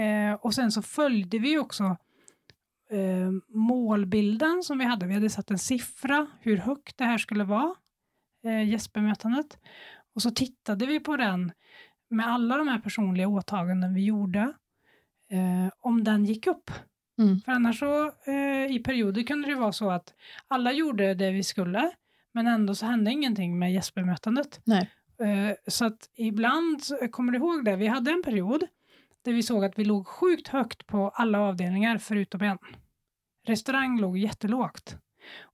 Eh, 0.00 0.34
och 0.34 0.54
sen 0.54 0.72
så 0.72 0.82
följde 0.82 1.38
vi 1.38 1.58
också 1.58 1.96
eh, 2.90 3.30
målbilden 3.48 4.62
som 4.62 4.78
vi 4.78 4.84
hade. 4.84 5.06
Vi 5.06 5.14
hade 5.14 5.30
satt 5.30 5.50
en 5.50 5.58
siffra 5.58 6.26
hur 6.40 6.56
högt 6.56 6.98
det 6.98 7.04
här 7.04 7.18
skulle 7.18 7.44
vara, 7.44 7.74
eh, 8.44 8.68
gästbemötandet. 8.68 9.58
Och 10.14 10.22
så 10.22 10.30
tittade 10.30 10.86
vi 10.86 11.00
på 11.00 11.16
den 11.16 11.52
med 12.10 12.26
alla 12.26 12.56
de 12.56 12.68
här 12.68 12.78
personliga 12.78 13.28
åtaganden 13.28 13.94
vi 13.94 14.04
gjorde, 14.04 14.40
eh, 15.30 15.72
om 15.80 16.04
den 16.04 16.24
gick 16.24 16.46
upp. 16.46 16.70
Mm. 17.18 17.40
För 17.40 17.52
annars 17.52 17.78
så 17.78 18.06
eh, 18.06 18.76
i 18.76 18.82
perioder 18.84 19.22
kunde 19.22 19.48
det 19.48 19.54
vara 19.54 19.72
så 19.72 19.90
att 19.90 20.14
alla 20.48 20.72
gjorde 20.72 21.14
det 21.14 21.30
vi 21.30 21.42
skulle, 21.42 21.90
men 22.34 22.46
ändå 22.46 22.74
så 22.74 22.86
hände 22.86 23.10
ingenting 23.10 23.58
med 23.58 23.72
gästbemötandet. 23.72 24.60
Nej. 24.64 24.90
Eh, 25.20 25.56
så 25.66 25.84
att 25.84 26.10
ibland, 26.16 26.80
kommer 27.10 27.32
du 27.32 27.38
ihåg 27.38 27.64
det, 27.64 27.76
vi 27.76 27.86
hade 27.86 28.10
en 28.10 28.22
period 28.22 28.64
där 29.26 29.32
vi 29.32 29.42
såg 29.42 29.64
att 29.64 29.78
vi 29.78 29.84
låg 29.84 30.06
sjukt 30.06 30.48
högt 30.48 30.86
på 30.86 31.08
alla 31.14 31.40
avdelningar 31.40 31.98
förutom 31.98 32.42
en. 32.42 32.58
Restaurang 33.46 34.00
låg 34.00 34.18
jättelågt. 34.18 34.96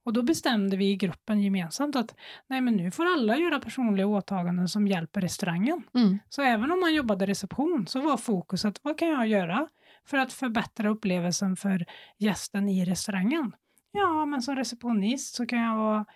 Och 0.05 0.13
då 0.13 0.23
bestämde 0.23 0.77
vi 0.77 0.91
i 0.91 0.97
gruppen 0.97 1.43
gemensamt 1.43 1.97
att 1.97 2.15
nej 2.47 2.61
men 2.61 2.77
nu 2.77 2.91
får 2.91 3.07
alla 3.07 3.37
göra 3.37 3.61
personliga 3.61 4.07
åtaganden 4.07 4.69
som 4.69 4.89
hjälper 4.89 5.21
restaurangen. 5.21 5.83
Mm. 5.95 6.19
Så 6.29 6.43
även 6.43 6.71
om 6.71 6.81
man 6.81 6.95
jobbade 6.95 7.27
reception 7.27 7.87
så 7.87 8.01
var 8.01 8.17
fokuset 8.17 8.81
vad 8.83 8.99
kan 8.99 9.09
jag 9.09 9.27
göra 9.27 9.69
för 10.07 10.19
att 10.19 10.33
förbättra 10.33 10.91
upplevelsen 10.91 11.57
för 11.57 11.87
gästen 12.19 12.69
i 12.69 12.85
restaurangen? 12.85 13.53
Ja, 13.93 14.27
men 14.27 14.43
som 14.43 14.57
receptionist 14.57 15.35
så 15.35 15.47
kan 15.47 15.59
jag 15.59 15.77
vara 15.77 16.07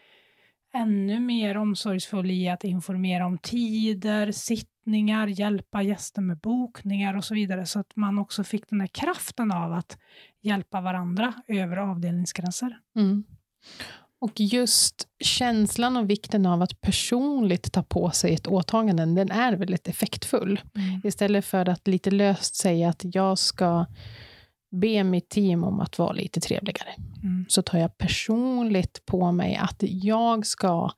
ännu 0.75 1.21
mer 1.21 1.57
omsorgsfull 1.57 2.31
i 2.31 2.49
att 2.49 2.65
informera 2.65 3.27
om 3.27 3.39
tider, 3.39 4.33
sittningar, 4.87 5.27
hjälpa 5.27 5.83
gäster 5.83 6.23
med 6.23 6.39
bokningar 6.39 7.17
och 7.17 7.25
så 7.25 7.35
vidare 7.35 7.67
så 7.67 7.79
att 7.79 7.97
man 7.97 8.19
också 8.19 8.45
fick 8.45 8.71
den 8.71 8.81
här 8.81 8.87
kraften 8.87 9.53
av 9.53 9.73
att 9.73 9.99
hjälpa 10.43 10.81
varandra 10.81 11.35
över 11.49 11.77
avdelningsgränser. 11.77 12.79
Mm. 12.97 13.25
Och 14.21 14.41
just 14.41 15.09
känslan 15.25 15.97
och 15.97 16.11
vikten 16.11 16.47
av 16.47 16.63
att 16.63 16.81
personligt 16.81 17.73
ta 17.73 17.83
på 17.83 18.11
sig 18.11 18.35
ett 18.35 18.47
åtagande, 18.47 19.05
den 19.05 19.31
är 19.31 19.53
väldigt 19.53 19.89
effektfull. 19.89 20.61
Mm. 20.77 21.01
Istället 21.05 21.45
för 21.45 21.69
att 21.69 21.89
lite 21.89 22.11
löst 22.11 22.55
säga 22.55 22.89
att 22.89 23.03
jag 23.15 23.39
ska 23.39 23.87
be 24.81 25.05
mitt 25.05 25.29
team 25.29 25.65
om 25.65 25.81
att 25.81 25.99
vara 25.99 26.13
lite 26.13 26.41
trevligare, 26.41 26.89
Mm. 27.23 27.45
så 27.49 27.63
tar 27.63 27.79
jag 27.79 27.99
personligt 27.99 29.07
på 29.07 29.33
mig 29.33 29.57
att 29.57 29.77
jag 29.81 30.47
ska 30.47 30.91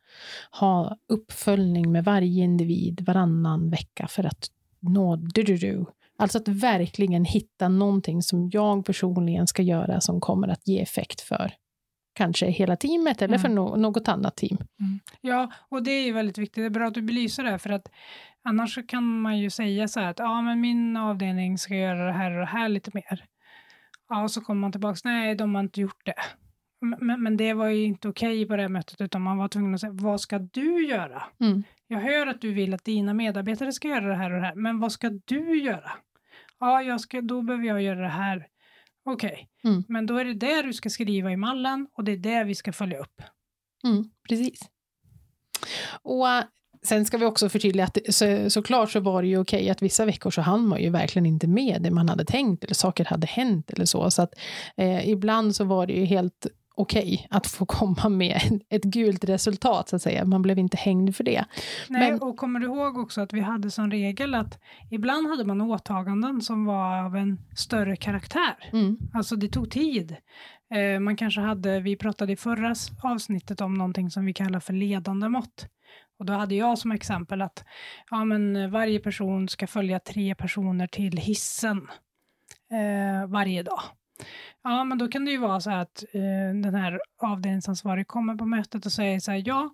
ha 0.60 0.96
uppföljning 1.08 1.92
med 1.92 2.04
varje 2.04 2.44
individ 2.44 3.00
varannan 3.06 3.70
vecka 3.70 4.06
för 4.08 4.24
att 4.26 4.46
nå 4.80 5.16
du-du-du. 5.16 5.86
Alltså 6.18 6.38
att 6.38 6.48
verkligen 6.48 7.24
hitta 7.24 7.68
någonting 7.68 8.22
som 8.22 8.50
jag 8.52 8.84
personligen 8.86 9.46
ska 9.46 9.62
göra 9.62 10.00
som 10.00 10.20
kommer 10.20 10.48
att 10.48 10.68
ge 10.68 10.80
effekt 10.80 11.20
för 11.20 11.52
kanske 12.14 12.46
hela 12.46 12.76
teamet 12.76 13.22
eller 13.22 13.38
för 13.38 13.48
Mm. 13.48 13.64
no- 13.64 13.76
något 13.76 14.08
annat 14.08 14.36
team. 14.36 14.58
Ja, 15.20 15.50
och 15.68 15.82
det 15.82 15.90
är 15.90 16.04
ju 16.06 16.12
väldigt 16.12 16.38
viktigt. 16.38 16.54
Det 16.62 16.64
är 16.66 16.70
bra 16.70 16.86
att 16.88 16.94
du 16.94 17.02
belyser 17.02 17.44
det, 17.44 17.58
för 17.58 17.70
att 17.70 17.88
annars 18.44 18.78
kan 18.88 19.20
man 19.20 19.38
ju 19.38 19.50
säga 19.50 19.88
så 19.88 20.00
här 20.00 20.10
att 20.10 20.18
ja, 20.18 20.42
men 20.42 20.60
min 20.60 20.96
avdelning 20.96 21.58
ska 21.58 21.74
göra 21.74 22.06
det 22.06 22.12
här 22.12 22.30
och 22.30 22.38
det 22.40 22.46
här 22.46 22.68
lite 22.68 22.90
mer. 22.94 23.24
Ja, 24.08 24.22
och 24.22 24.30
så 24.30 24.40
kommer 24.40 24.60
man 24.60 24.72
tillbaka, 24.72 25.00
nej, 25.04 25.34
de 25.34 25.54
har 25.54 25.62
inte 25.62 25.80
gjort 25.80 26.04
det. 26.04 26.14
Men, 26.80 27.22
men, 27.22 27.36
det 27.36 27.54
var 27.54 27.68
ju 27.68 27.84
inte 27.84 28.08
okej 28.08 28.46
på 28.46 28.56
det 28.56 28.68
mötet, 28.68 29.00
utan 29.00 29.22
man 29.22 29.36
var 29.38 29.48
tvungen 29.48 29.74
att 29.74 29.80
säga, 29.80 29.92
vad 29.92 30.20
ska 30.20 30.38
du 30.38 30.86
göra? 30.86 31.22
Mm. 31.40 31.62
Jag 31.86 32.00
hör 32.00 32.26
att 32.26 32.40
du 32.40 32.52
vill 32.52 32.74
att 32.74 32.84
dina 32.84 33.14
medarbetare 33.14 33.72
ska 33.72 33.88
göra 33.88 34.06
det 34.06 34.14
här 34.14 34.30
och 34.30 34.40
det 34.40 34.46
här, 34.46 34.54
men 34.54 34.80
vad 34.80 34.92
ska 34.92 35.10
du 35.24 35.62
göra? 35.62 35.90
Ja, 36.60 36.82
jag 36.82 37.00
ska, 37.00 37.20
då 37.20 37.42
behöver 37.42 37.66
jag 37.66 37.82
göra 37.82 38.00
det 38.00 38.08
här. 38.08 38.46
Okej, 39.04 39.48
Mm. 39.64 39.84
men 39.88 40.06
då 40.06 40.16
är 40.16 40.24
det 40.24 40.34
det 40.34 40.62
du 40.62 40.72
ska 40.72 40.90
skriva 40.90 41.32
i 41.32 41.36
mallen 41.36 41.86
och 41.92 42.04
det 42.04 42.12
är 42.12 42.16
det 42.16 42.44
vi 42.44 42.54
ska 42.54 42.72
följa 42.72 42.98
upp. 42.98 43.22
Mm, 43.84 44.04
precis. 44.28 44.60
Och 46.02 46.26
sen 46.82 47.04
ska 47.04 47.18
vi 47.18 47.24
också 47.24 47.48
förtydliga 47.48 47.86
att 47.86 47.98
så, 48.08 48.50
såklart 48.50 48.90
så 48.90 49.00
var 49.00 49.22
det 49.22 49.28
ju 49.28 49.38
okej 49.38 49.70
att 49.70 49.82
vissa 49.82 50.04
veckor 50.04 50.30
så 50.30 50.40
hann 50.40 50.66
man 50.68 50.82
ju 50.82 50.90
verkligen 50.90 51.26
inte 51.26 51.46
med 51.46 51.82
det 51.82 51.90
man 51.90 52.08
hade 52.08 52.24
tänkt 52.24 52.64
eller 52.64 52.74
saker 52.74 53.04
hade 53.04 53.26
hänt 53.26 53.70
eller 53.70 53.84
så. 53.84 54.10
Så 54.10 54.22
att 54.22 54.34
eh, 54.76 55.08
ibland 55.08 55.56
så 55.56 55.64
var 55.64 55.86
det 55.86 55.92
ju 55.92 56.04
helt 56.04 56.46
okej 56.74 57.26
att 57.30 57.46
få 57.46 57.66
komma 57.66 58.08
med 58.08 58.60
ett 58.70 58.84
gult 58.84 59.24
resultat 59.24 59.88
så 59.88 59.96
att 59.96 60.02
säga. 60.02 60.24
Man 60.24 60.42
blev 60.42 60.58
inte 60.58 60.76
hängd 60.76 61.16
för 61.16 61.24
det. 61.24 61.44
Nej, 61.88 62.10
Men- 62.10 62.22
och 62.22 62.36
kommer 62.36 62.60
du 62.60 62.66
ihåg 62.66 62.98
också 62.98 63.20
att 63.20 63.32
vi 63.32 63.40
hade 63.40 63.70
som 63.70 63.90
regel 63.90 64.34
att 64.34 64.58
ibland 64.90 65.28
hade 65.28 65.44
man 65.44 65.60
åtaganden 65.60 66.40
som 66.40 66.64
var 66.64 67.04
av 67.04 67.16
en 67.16 67.38
större 67.56 67.96
karaktär. 67.96 68.70
Mm. 68.72 68.98
Alltså 69.14 69.36
det 69.36 69.48
tog 69.48 69.70
tid. 69.70 70.16
Eh, 70.74 71.00
man 71.00 71.16
kanske 71.16 71.40
hade, 71.40 71.80
vi 71.80 71.96
pratade 71.96 72.32
i 72.32 72.36
förra 72.36 72.74
avsnittet 73.02 73.60
om 73.60 73.74
någonting 73.74 74.10
som 74.10 74.24
vi 74.24 74.32
kallar 74.32 74.60
för 74.60 74.72
ledande 74.72 75.28
mått. 75.28 75.66
Och 76.18 76.24
då 76.26 76.32
hade 76.32 76.54
jag 76.54 76.78
som 76.78 76.92
exempel 76.92 77.42
att 77.42 77.64
ja, 78.10 78.24
men 78.24 78.56
eh, 78.56 78.68
varje 78.68 79.00
person 79.00 79.48
ska 79.48 79.66
följa 79.66 79.98
tre 80.00 80.34
personer 80.34 80.86
till 80.86 81.16
hissen 81.16 81.88
eh, 82.72 83.26
varje 83.28 83.62
dag. 83.62 83.80
Ja, 84.62 84.84
men 84.84 84.98
då 84.98 85.08
kan 85.08 85.24
det 85.24 85.30
ju 85.30 85.38
vara 85.38 85.60
så 85.60 85.70
här 85.70 85.78
att 85.78 86.04
eh, 86.12 86.60
den 86.62 86.74
här 86.74 87.00
avdelningsansvarig 87.22 88.06
kommer 88.08 88.34
på 88.34 88.46
mötet 88.46 88.86
och 88.86 88.92
säger 88.92 89.20
så 89.20 89.30
här, 89.30 89.42
ja, 89.46 89.70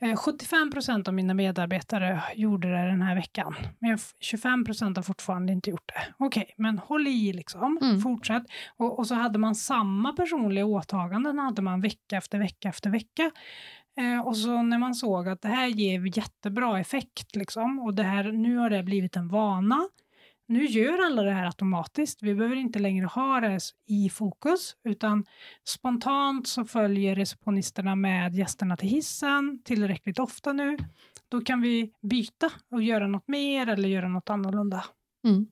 eh, 0.00 0.16
75 0.16 0.70
procent 0.70 1.08
av 1.08 1.14
mina 1.14 1.34
medarbetare 1.34 2.22
gjorde 2.34 2.68
det 2.70 2.86
den 2.86 3.02
här 3.02 3.14
veckan, 3.14 3.54
men 3.78 3.90
jag- 3.90 4.00
25 4.20 4.64
procent 4.64 4.96
har 4.96 5.02
fortfarande 5.02 5.52
inte 5.52 5.70
gjort 5.70 5.88
det. 5.94 6.14
Okej, 6.24 6.54
men 6.56 6.78
håll 6.78 7.06
i 7.06 7.32
liksom, 7.32 7.78
Mm. 7.82 8.00
fortsätt. 8.00 8.42
Och, 8.76 8.98
och 8.98 9.06
så 9.06 9.14
hade 9.14 9.38
man 9.38 9.54
samma 9.54 10.12
personliga 10.12 10.64
åtaganden, 10.64 11.38
hade 11.38 11.62
man 11.62 11.80
vecka 11.80 12.16
efter 12.16 12.38
vecka 12.38 12.68
efter 12.68 12.90
vecka. 12.90 13.30
Eh, 13.98 14.26
och 14.26 14.36
så 14.36 14.62
när 14.62 14.78
man 14.78 14.94
såg 14.94 15.28
att 15.28 15.42
det 15.42 15.48
här 15.48 15.66
ger 15.66 16.18
jättebra 16.18 16.80
effekt, 16.80 17.36
liksom, 17.36 17.78
och 17.78 17.94
det 17.94 18.02
här, 18.02 18.32
nu 18.32 18.56
har 18.56 18.70
det 18.70 18.82
blivit 18.82 19.16
en 19.16 19.28
vana, 19.28 19.88
nu 20.48 20.66
gör 20.66 21.06
alla 21.06 21.22
det 21.22 21.32
här 21.32 21.46
automatiskt. 21.46 22.22
Vi 22.22 22.34
behöver 22.34 22.56
inte 22.56 22.78
längre 22.78 23.06
ha 23.06 23.40
det 23.40 23.58
i 23.86 24.10
fokus, 24.10 24.76
utan 24.84 25.24
spontant 25.68 26.46
så 26.46 26.64
följer 26.64 27.14
receptionisterna 27.14 27.96
med 27.96 28.34
gästerna 28.34 28.76
till 28.76 28.88
hissen 28.88 29.62
tillräckligt 29.64 30.18
ofta 30.18 30.52
nu. 30.52 30.76
Då 31.28 31.40
kan 31.40 31.60
vi 31.60 31.92
byta 32.02 32.50
och 32.70 32.82
göra 32.82 33.06
något 33.06 33.28
mer 33.28 33.68
eller 33.68 33.88
göra 33.88 34.08
något 34.08 34.30
annorlunda. 34.30 34.84
Mm. 35.24 35.46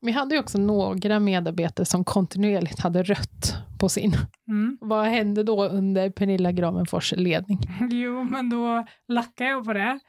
Vi 0.00 0.12
hade 0.12 0.34
ju 0.34 0.40
också 0.40 0.58
några 0.58 1.20
medarbetare 1.20 1.86
som 1.86 2.04
kontinuerligt 2.04 2.80
hade 2.80 3.02
rött 3.02 3.54
på 3.82 3.88
sin. 3.88 4.12
Mm. 4.48 4.78
Vad 4.80 5.06
hände 5.06 5.42
då 5.42 5.64
under 5.68 6.10
Pernilla 6.10 6.52
Gravenfors 6.52 7.12
ledning? 7.12 7.58
Jo, 7.90 8.24
men 8.24 8.50
då 8.50 8.86
lackade 9.08 9.50
jag 9.50 9.64
på 9.64 9.72
det 9.72 10.00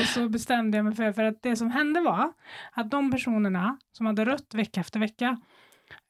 och 0.00 0.06
så 0.06 0.28
bestämde 0.28 0.78
jag 0.78 0.84
mig 0.84 0.94
för, 0.94 1.12
för 1.12 1.24
att 1.24 1.42
det 1.42 1.56
som 1.56 1.70
hände 1.70 2.00
var 2.00 2.32
att 2.72 2.90
de 2.90 3.10
personerna 3.10 3.78
som 3.92 4.06
hade 4.06 4.24
rött 4.24 4.54
vecka 4.54 4.80
efter 4.80 5.00
vecka, 5.00 5.40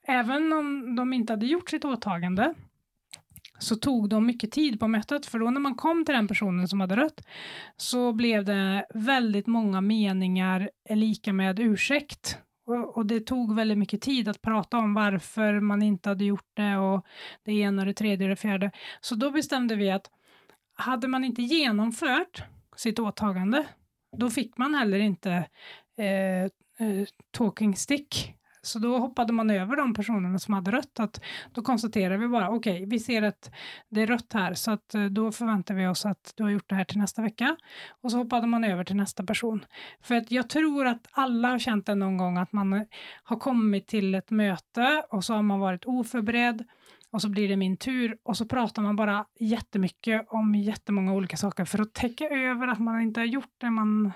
även 0.06 0.52
om 0.52 0.96
de 0.96 1.12
inte 1.12 1.32
hade 1.32 1.46
gjort 1.46 1.70
sitt 1.70 1.84
åtagande, 1.84 2.54
så 3.58 3.76
tog 3.76 4.08
de 4.08 4.26
mycket 4.26 4.52
tid 4.52 4.80
på 4.80 4.88
mötet, 4.88 5.26
för 5.26 5.38
då 5.38 5.50
när 5.50 5.60
man 5.60 5.74
kom 5.74 6.04
till 6.04 6.14
den 6.14 6.28
personen 6.28 6.68
som 6.68 6.80
hade 6.80 6.96
rött 6.96 7.26
så 7.76 8.12
blev 8.12 8.44
det 8.44 8.86
väldigt 8.94 9.46
många 9.46 9.80
meningar 9.80 10.70
lika 10.90 11.32
med 11.32 11.60
ursäkt. 11.60 12.38
Och, 12.68 13.06
det 13.06 13.20
tog 13.20 13.54
väldigt 13.54 13.78
mycket 13.78 14.00
tid 14.00 14.28
att 14.28 14.42
prata 14.42 14.78
om 14.78 14.94
varför 14.94 15.60
man 15.60 15.82
inte 15.82 16.08
hade 16.08 16.24
gjort 16.24 16.50
det 16.54 16.76
och 16.76 17.06
det 17.44 17.52
ena, 17.52 17.84
det 17.84 17.94
tredje 17.94 18.24
och 18.24 18.28
det 18.28 18.36
fjärde. 18.36 18.70
Så 19.00 19.14
då 19.14 19.30
bestämde 19.30 19.76
vi 19.76 19.90
att 19.90 20.10
hade 20.74 21.08
man 21.08 21.24
inte 21.24 21.42
genomfört 21.42 22.42
sitt 22.76 22.98
åtagande, 22.98 23.66
då 24.16 24.30
fick 24.30 24.58
man 24.58 24.74
heller 24.74 24.98
inte 24.98 25.30
eh, 25.98 26.42
eh 26.44 27.06
talking 27.30 27.76
stick. 27.76 28.34
Så 28.68 28.78
då 28.78 28.98
hoppade 28.98 29.32
man 29.32 29.50
över 29.50 29.76
de 29.76 29.94
personerna 29.94 30.38
som 30.38 30.54
hade 30.54 30.70
rött. 30.70 31.00
Att 31.00 31.20
då 31.52 31.62
konstaterar 31.62 32.16
vi 32.16 32.28
bara, 32.28 32.50
okej, 32.50 32.86
vi 32.86 32.98
ser 32.98 33.22
att 33.22 33.50
det 33.88 34.02
är 34.02 34.06
rött 34.06 34.32
här, 34.32 34.54
så 34.54 34.70
att 34.70 34.94
eh, 34.94 35.04
då 35.04 35.32
förväntar 35.32 35.74
vi 35.74 35.86
oss 35.86 36.06
att 36.06 36.32
du 36.36 36.42
har 36.42 36.50
gjort 36.50 36.68
det 36.68 36.74
här 36.74 36.84
till 36.84 36.98
nästa 36.98 37.22
vecka. 37.22 37.56
Och 38.02 38.10
så 38.10 38.16
hoppade 38.16 38.46
man 38.46 38.64
över 38.64 38.84
till 38.84 38.96
nästa 38.96 39.24
person. 39.24 39.64
För 40.02 40.14
att 40.14 40.30
jag 40.30 40.48
tror 40.48 40.86
att 40.86 41.06
alla 41.10 41.48
har 41.48 41.58
känt 41.58 41.86
det 41.86 41.94
någon 41.94 42.16
gång 42.16 42.36
att 42.36 42.52
man 42.52 42.72
eh, 42.72 42.82
har 43.22 43.36
kommit 43.36 43.86
till 43.86 44.14
ett 44.14 44.30
möte 44.30 45.02
och 45.10 45.24
så 45.24 45.34
har 45.34 45.42
man 45.42 45.60
varit 45.60 45.84
oförberedd 45.84 46.64
och 47.10 47.22
så 47.22 47.28
blir 47.28 47.48
det 47.48 47.56
min 47.56 47.76
tur 47.76 48.18
och 48.22 48.36
så 48.36 48.46
pratar 48.46 48.82
man 48.82 48.96
bara 48.96 49.26
jättemycket 49.38 50.26
om 50.28 50.54
jättemånga 50.54 51.12
olika 51.12 51.36
saker 51.36 51.64
för 51.64 51.78
att 51.78 51.94
täcka 51.94 52.28
över 52.28 52.68
att 52.68 52.78
man 52.78 53.00
inte 53.00 53.20
har 53.20 53.26
gjort 53.26 53.54
det 53.58 53.70
man 53.70 54.06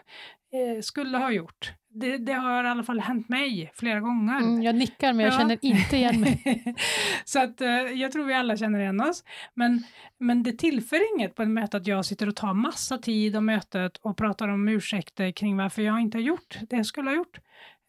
eh, 0.52 0.80
skulle 0.82 1.18
ha 1.18 1.30
gjort. 1.30 1.73
Det, 1.94 2.18
det 2.18 2.32
har 2.32 2.64
i 2.64 2.68
alla 2.68 2.82
fall 2.82 3.00
hänt 3.00 3.28
mig 3.28 3.72
flera 3.75 4.00
gånger. 4.00 4.38
Mm, 4.38 4.62
jag 4.62 4.75
nickar 4.75 5.12
men 5.12 5.25
jag 5.25 5.34
Ja. 5.34 5.38
känner 5.38 5.58
inte 5.62 5.96
igen 5.96 6.20
mig. 6.20 6.75
så 7.25 7.40
att 7.42 7.61
eh, 7.61 7.68
jag 7.70 8.12
tror 8.12 8.25
vi 8.25 8.34
alla 8.34 8.56
känner 8.56 8.80
igen 8.80 9.00
oss. 9.00 9.25
Men, 9.54 9.84
men 10.18 10.42
det 10.42 10.52
tillför 10.52 11.14
inget 11.16 11.34
på 11.34 11.42
ett 11.42 11.49
möte 11.49 11.76
att 11.76 11.87
jag 11.87 12.04
sitter 12.04 12.28
och 12.28 12.37
tar 12.37 12.54
massa 12.54 12.99
tid 12.99 13.37
om 13.37 13.46
mötet 13.46 13.96
och 13.96 14.16
pratar 14.16 14.49
om 14.49 14.68
ursäkter 14.68 15.30
kring 15.30 15.56
varför 15.56 15.82
jag 15.82 16.00
inte 16.00 16.18
har 16.18 16.22
gjort 16.22 16.58
det 16.70 16.76
jag 16.76 16.87
skulle 16.87 17.11
ha 17.11 17.16
gjort. 17.16 17.38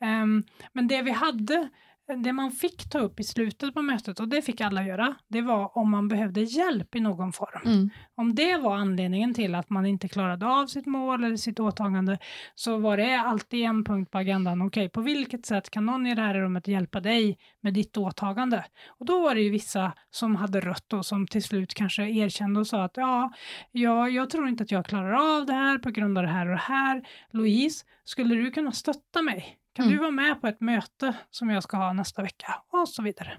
Ehm, 0.03 0.43
men 0.73 0.87
det 0.87 1.01
vi 1.01 1.11
hade, 1.11 1.69
det 2.15 2.33
man 2.33 2.51
fick 2.51 2.89
ta 2.89 2.99
upp 2.99 3.19
i 3.19 3.23
slutet 3.23 3.73
på 3.73 3.81
mötet, 3.81 4.19
och 4.19 4.27
det 4.27 4.41
fick 4.41 4.61
alla 4.61 4.85
göra, 4.85 5.15
det 5.27 5.41
var 5.41 5.77
om 5.77 5.91
man 5.91 6.07
behövde 6.07 6.41
hjälp 6.41 6.95
i 6.95 6.99
någon 6.99 7.33
form. 7.33 7.61
Mm. 7.65 7.89
Om 8.15 8.35
det 8.35 8.57
var 8.57 8.75
anledningen 8.75 9.33
till 9.33 9.55
att 9.55 9.69
man 9.69 9.85
inte 9.85 10.07
klarade 10.07 10.45
av 10.45 10.67
sitt 10.67 10.85
mål 10.85 11.23
eller 11.23 11.37
sitt 11.37 11.59
åtagande 11.59 12.17
så 12.55 12.77
var 12.77 12.97
det 12.97 13.15
alltid 13.15 13.63
en 13.65 13.83
punkt 13.83 14.11
på 14.11 14.17
agendan. 14.17 14.61
Okej, 14.61 14.89
på 14.89 15.01
vilket 15.01 15.45
sätt 15.45 15.69
kan 15.69 15.85
någon 15.85 16.07
i 16.07 16.15
det 16.15 16.21
här 16.21 16.33
rummet 16.33 16.67
hjälpa 16.67 16.99
dig 16.99 17.37
med 17.61 17.73
ditt 17.73 17.97
åtagande? 17.97 18.65
Och 18.87 19.05
då 19.05 19.19
var 19.19 19.35
det 19.35 19.41
ju 19.41 19.49
vissa 19.49 19.93
som 20.09 20.35
hade 20.35 20.59
rött 20.59 20.93
och 20.93 21.05
som 21.05 21.27
till 21.27 21.43
slut 21.43 21.73
kanske 21.73 22.03
erkände 22.03 22.59
och 22.59 22.67
sa 22.67 22.83
att 22.83 22.97
ja, 22.97 23.33
jag, 23.71 24.09
jag 24.09 24.29
tror 24.29 24.47
inte 24.47 24.63
att 24.63 24.71
jag 24.71 24.85
klarar 24.85 25.37
av 25.37 25.45
det 25.45 25.53
här 25.53 25.77
på 25.77 25.89
grund 25.89 26.17
av 26.17 26.23
det 26.23 26.29
här 26.29 26.45
och 26.45 26.51
det 26.51 26.61
här. 26.61 27.07
Louise, 27.31 27.85
skulle 28.03 28.35
du 28.35 28.51
kunna 28.51 28.71
stötta 28.71 29.21
mig? 29.21 29.57
Kan 29.73 29.85
Mm. 29.85 29.95
du 29.95 30.01
vara 30.01 30.11
med 30.11 30.41
på 30.41 30.47
ett 30.47 30.61
möte 30.61 31.13
som 31.29 31.49
jag 31.49 31.63
ska 31.63 31.77
ha 31.77 31.93
nästa 31.93 32.21
vecka? 32.21 32.55
Och 32.71 32.89
så 32.89 33.01
vidare. 33.01 33.37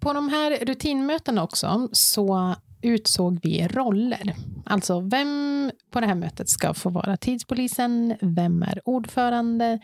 På 0.00 0.12
de 0.12 0.28
här 0.28 0.64
rutinmötena 0.64 1.42
också 1.42 1.88
så 1.92 2.54
utsåg 2.82 3.38
vi 3.42 3.68
roller. 3.68 4.34
Alltså 4.66 5.00
vem 5.00 5.70
på 5.90 6.00
det 6.00 6.06
här 6.06 6.14
mötet 6.14 6.48
ska 6.48 6.74
få 6.74 6.90
vara 6.90 7.16
tidspolisen, 7.16 8.16
vem 8.20 8.62
är 8.62 8.80
ordförande 8.84 9.80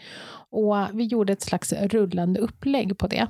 och 0.50 0.76
vi 0.92 1.04
gjorde 1.04 1.32
ett 1.32 1.42
slags 1.42 1.72
rullande 1.72 2.40
upplägg 2.40 2.98
på 2.98 3.06
det. 3.06 3.26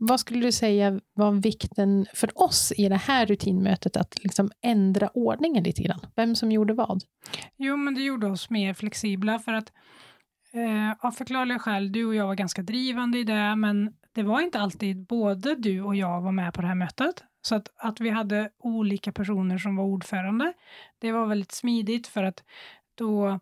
Vad 0.00 0.20
skulle 0.20 0.40
du 0.46 0.52
säga 0.52 1.00
var 1.14 1.32
vikten 1.32 2.06
för 2.14 2.42
oss 2.42 2.72
i 2.76 2.88
det 2.88 2.96
här 2.96 3.26
rutinmötet 3.26 3.96
att 3.96 4.24
liksom 4.24 4.50
ändra 4.62 5.08
ordningen 5.14 5.64
lite 5.64 5.82
grann? 5.82 6.00
Vem 6.16 6.34
som 6.36 6.52
gjorde 6.52 6.74
vad? 6.74 7.02
Jo, 7.56 7.76
men 7.76 7.94
det 7.94 8.02
gjorde 8.02 8.26
oss 8.26 8.50
mer 8.50 8.74
flexibla 8.74 9.38
för 9.38 9.52
att 9.52 9.72
eh, 10.52 11.06
av 11.06 11.10
förklarliga 11.10 11.58
skäl, 11.58 11.92
du 11.92 12.04
och 12.04 12.14
jag 12.14 12.26
var 12.26 12.34
ganska 12.34 12.62
drivande 12.62 13.18
i 13.18 13.24
det, 13.24 13.56
men 13.56 13.94
det 14.12 14.22
var 14.22 14.40
inte 14.40 14.60
alltid 14.60 15.06
både 15.06 15.54
du 15.54 15.82
och 15.82 15.96
jag 15.96 16.20
var 16.20 16.32
med 16.32 16.54
på 16.54 16.60
det 16.60 16.68
här 16.68 16.74
mötet. 16.74 17.24
Så 17.42 17.54
att, 17.54 17.68
att 17.76 18.00
vi 18.00 18.10
hade 18.10 18.50
olika 18.58 19.12
personer 19.12 19.58
som 19.58 19.76
var 19.76 19.84
ordförande, 19.84 20.52
det 20.98 21.12
var 21.12 21.26
väldigt 21.26 21.52
smidigt 21.52 22.06
för 22.06 22.22
att 22.22 22.44
då 22.94 23.40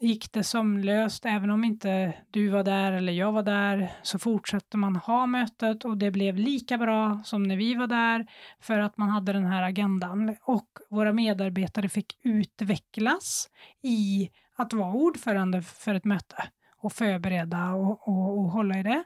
gick 0.00 0.32
det 0.32 0.44
sömlöst, 0.44 1.26
även 1.26 1.50
om 1.50 1.64
inte 1.64 2.14
du 2.30 2.48
var 2.48 2.64
där 2.64 2.92
eller 2.92 3.12
jag 3.12 3.32
var 3.32 3.42
där, 3.42 3.92
så 4.02 4.18
fortsatte 4.18 4.76
man 4.76 4.96
ha 4.96 5.26
mötet 5.26 5.84
och 5.84 5.96
det 5.96 6.10
blev 6.10 6.36
lika 6.36 6.78
bra 6.78 7.20
som 7.24 7.42
när 7.42 7.56
vi 7.56 7.74
var 7.74 7.86
där, 7.86 8.26
för 8.60 8.78
att 8.78 8.96
man 8.96 9.08
hade 9.08 9.32
den 9.32 9.46
här 9.46 9.62
agendan. 9.62 10.36
Och 10.42 10.68
våra 10.90 11.12
medarbetare 11.12 11.88
fick 11.88 12.18
utvecklas 12.22 13.48
i 13.82 14.30
att 14.60 14.72
vara 14.72 14.92
ordförande 14.92 15.62
för 15.62 15.94
ett 15.94 16.04
möte 16.04 16.48
och 16.76 16.92
förbereda 16.92 17.72
och, 17.72 18.08
och, 18.08 18.38
och 18.38 18.50
hålla 18.50 18.78
i 18.78 18.82
det. 18.82 19.04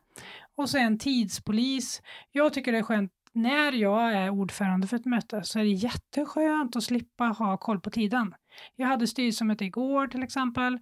Och 0.56 0.70
sen 0.70 0.98
tidspolis. 0.98 2.02
Jag 2.32 2.52
tycker 2.52 2.72
det 2.72 2.78
är 2.78 2.82
skönt 2.82 3.12
när 3.32 3.72
jag 3.72 4.12
är 4.12 4.30
ordförande 4.30 4.86
för 4.86 4.96
ett 4.96 5.04
möte 5.04 5.42
så 5.44 5.58
är 5.58 5.62
det 5.62 5.70
jätteskönt 5.70 6.76
att 6.76 6.84
slippa 6.84 7.24
ha 7.24 7.56
koll 7.56 7.80
på 7.80 7.90
tiden. 7.90 8.34
Jag 8.76 8.88
hade 8.88 9.06
styrelsemöte 9.06 9.64
igår 9.64 10.06
till 10.06 10.22
exempel 10.22 10.78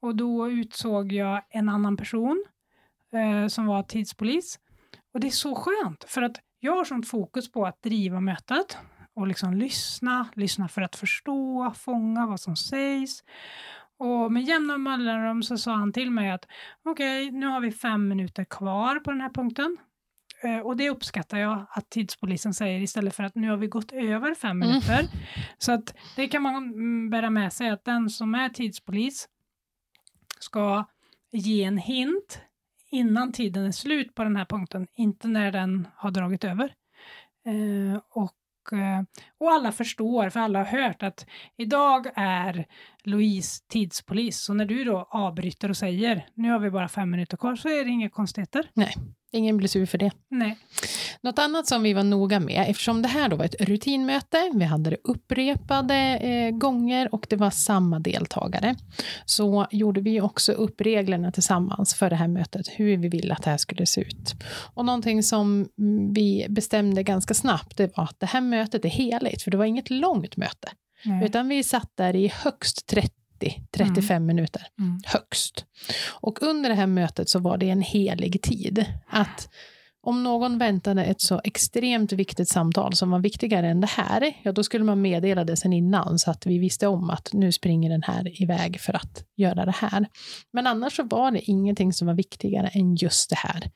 och 0.00 0.16
då 0.16 0.50
utsåg 0.50 1.12
jag 1.12 1.42
en 1.50 1.68
annan 1.68 1.96
person 1.96 2.44
eh, 3.12 3.48
som 3.48 3.66
var 3.66 3.82
tidspolis. 3.82 4.58
Och 5.14 5.20
det 5.20 5.26
är 5.26 5.30
så 5.30 5.54
skönt 5.54 6.04
för 6.04 6.22
att 6.22 6.36
jag 6.60 6.76
har 6.76 6.84
sånt 6.84 7.08
fokus 7.08 7.52
på 7.52 7.66
att 7.66 7.82
driva 7.82 8.20
mötet 8.20 8.78
och 9.14 9.26
liksom 9.26 9.54
lyssna, 9.54 10.28
lyssna 10.34 10.68
för 10.68 10.82
att 10.82 10.96
förstå, 10.96 11.72
fånga 11.76 12.26
vad 12.26 12.40
som 12.40 12.56
sägs. 12.56 13.24
Och 13.98 14.32
med 14.32 14.42
jämna 14.42 14.78
mellanrum 14.78 15.42
så 15.42 15.58
sa 15.58 15.72
han 15.72 15.92
till 15.92 16.10
mig 16.10 16.30
att 16.30 16.46
okej, 16.84 17.28
okay, 17.28 17.38
nu 17.38 17.46
har 17.46 17.60
vi 17.60 17.72
fem 17.72 18.08
minuter 18.08 18.44
kvar 18.44 19.00
på 19.00 19.10
den 19.10 19.20
här 19.20 19.30
punkten. 19.30 19.76
Eh, 20.42 20.58
och 20.58 20.76
det 20.76 20.90
uppskattar 20.90 21.38
jag 21.38 21.66
att 21.70 21.90
tidspolisen 21.90 22.54
säger 22.54 22.80
istället 22.80 23.14
för 23.14 23.24
att 23.24 23.34
nu 23.34 23.50
har 23.50 23.56
vi 23.56 23.66
gått 23.66 23.92
över 23.92 24.34
fem 24.34 24.50
mm. 24.50 24.68
minuter. 24.68 24.98
Mm. 24.98 25.10
Så 25.58 25.72
att 25.72 25.94
det 26.16 26.28
kan 26.28 26.42
man 26.42 26.54
mm, 26.56 27.10
bära 27.10 27.30
med 27.30 27.52
sig 27.52 27.70
att 27.70 27.84
den 27.84 28.10
som 28.10 28.34
är 28.34 28.48
tidspolis 28.48 29.28
ska 30.40 30.84
ge 31.30 31.64
en 31.64 31.78
hint 31.78 32.40
innan 32.90 33.32
tiden 33.32 33.66
är 33.66 33.72
slut 33.72 34.14
på 34.14 34.24
den 34.24 34.36
här 34.36 34.44
punkten, 34.44 34.86
inte 34.94 35.28
när 35.28 35.52
den 35.52 35.88
har 35.96 36.10
dragit 36.10 36.44
över. 36.44 36.74
Eh, 37.46 38.00
och, 38.10 38.72
eh, 38.72 39.02
och 39.38 39.52
alla 39.52 39.72
förstår, 39.72 40.30
för 40.30 40.40
alla 40.40 40.58
har 40.58 40.66
hört 40.82 41.02
att 41.02 41.26
idag 41.56 42.06
är 42.14 42.66
Louise 43.04 43.62
tidspolis, 43.68 44.40
så 44.40 44.54
när 44.54 44.64
du 44.64 44.84
då 44.84 45.08
avbryter 45.10 45.70
och 45.70 45.76
säger 45.76 46.26
nu 46.34 46.50
har 46.50 46.58
vi 46.58 46.70
bara 46.70 46.88
fem 46.88 47.10
minuter 47.10 47.36
kvar 47.36 47.56
så 47.56 47.68
är 47.68 47.84
det 47.84 47.90
inga 47.90 48.10
konstigheter. 48.10 48.70
Nej. 48.74 48.94
Ingen 49.32 49.56
blir 49.56 49.68
sur 49.68 49.86
för 49.86 49.98
det. 49.98 50.10
Nej. 50.30 50.58
Något 51.20 51.38
annat 51.38 51.66
som 51.66 51.82
vi 51.82 51.92
var 51.92 52.02
noga 52.02 52.40
med, 52.40 52.64
eftersom 52.68 53.02
det 53.02 53.08
här 53.08 53.28
då 53.28 53.36
var 53.36 53.44
ett 53.44 53.60
rutinmöte, 53.60 54.50
vi 54.54 54.64
hade 54.64 54.90
det 54.90 54.96
upprepade 55.04 55.94
eh, 56.16 56.50
gånger 56.50 57.14
och 57.14 57.26
det 57.30 57.36
var 57.36 57.50
samma 57.50 57.98
deltagare, 57.98 58.76
så 59.24 59.66
gjorde 59.70 60.00
vi 60.00 60.20
också 60.20 60.52
upp 60.52 60.80
reglerna 60.80 61.32
tillsammans 61.32 61.94
för 61.94 62.10
det 62.10 62.16
här 62.16 62.28
mötet, 62.28 62.68
hur 62.68 62.96
vi 62.96 63.08
ville 63.08 63.34
att 63.34 63.42
det 63.42 63.50
här 63.50 63.56
skulle 63.56 63.86
se 63.86 64.00
ut. 64.00 64.34
Och 64.74 64.84
någonting 64.84 65.22
som 65.22 65.68
vi 66.14 66.46
bestämde 66.48 67.02
ganska 67.02 67.34
snabbt, 67.34 67.76
det 67.76 67.96
var 67.96 68.04
att 68.04 68.20
det 68.20 68.26
här 68.26 68.40
mötet 68.40 68.84
är 68.84 68.88
heligt, 68.88 69.42
för 69.42 69.50
det 69.50 69.56
var 69.56 69.64
inget 69.64 69.90
långt 69.90 70.36
möte, 70.36 70.68
Nej. 71.04 71.24
utan 71.24 71.48
vi 71.48 71.64
satt 71.64 71.96
där 71.96 72.16
i 72.16 72.28
högst 72.28 72.86
30 72.86 73.12
30-35 73.40 74.10
mm. 74.10 74.26
minuter 74.26 74.62
mm. 74.78 75.00
högst. 75.04 75.64
Och 76.20 76.42
under 76.42 76.70
det 76.70 76.76
här 76.76 76.86
mötet 76.86 77.28
så 77.28 77.38
var 77.38 77.58
det 77.58 77.70
en 77.70 77.82
helig 77.82 78.42
tid. 78.42 78.86
Att 79.06 79.48
om 80.00 80.22
någon 80.22 80.58
väntade 80.58 81.04
ett 81.04 81.20
så 81.20 81.40
extremt 81.44 82.12
viktigt 82.12 82.48
samtal 82.48 82.94
som 82.94 83.10
var 83.10 83.18
viktigare 83.18 83.68
än 83.68 83.80
det 83.80 83.90
här, 83.90 84.32
ja 84.42 84.52
då 84.52 84.62
skulle 84.64 84.84
man 84.84 85.02
meddela 85.02 85.44
det 85.44 85.56
sen 85.56 85.72
innan 85.72 86.18
så 86.18 86.30
att 86.30 86.46
vi 86.46 86.58
visste 86.58 86.86
om 86.86 87.10
att 87.10 87.32
nu 87.32 87.52
springer 87.52 87.90
den 87.90 88.02
här 88.02 88.42
iväg 88.42 88.80
för 88.80 88.96
att 88.96 89.24
göra 89.36 89.64
det 89.64 89.74
här. 89.76 90.06
Men 90.52 90.66
annars 90.66 90.96
så 90.96 91.02
var 91.02 91.30
det 91.30 91.50
ingenting 91.50 91.92
som 91.92 92.06
var 92.06 92.14
viktigare 92.14 92.68
än 92.68 92.94
just 92.94 93.30
det 93.30 93.36
här. 93.36 93.70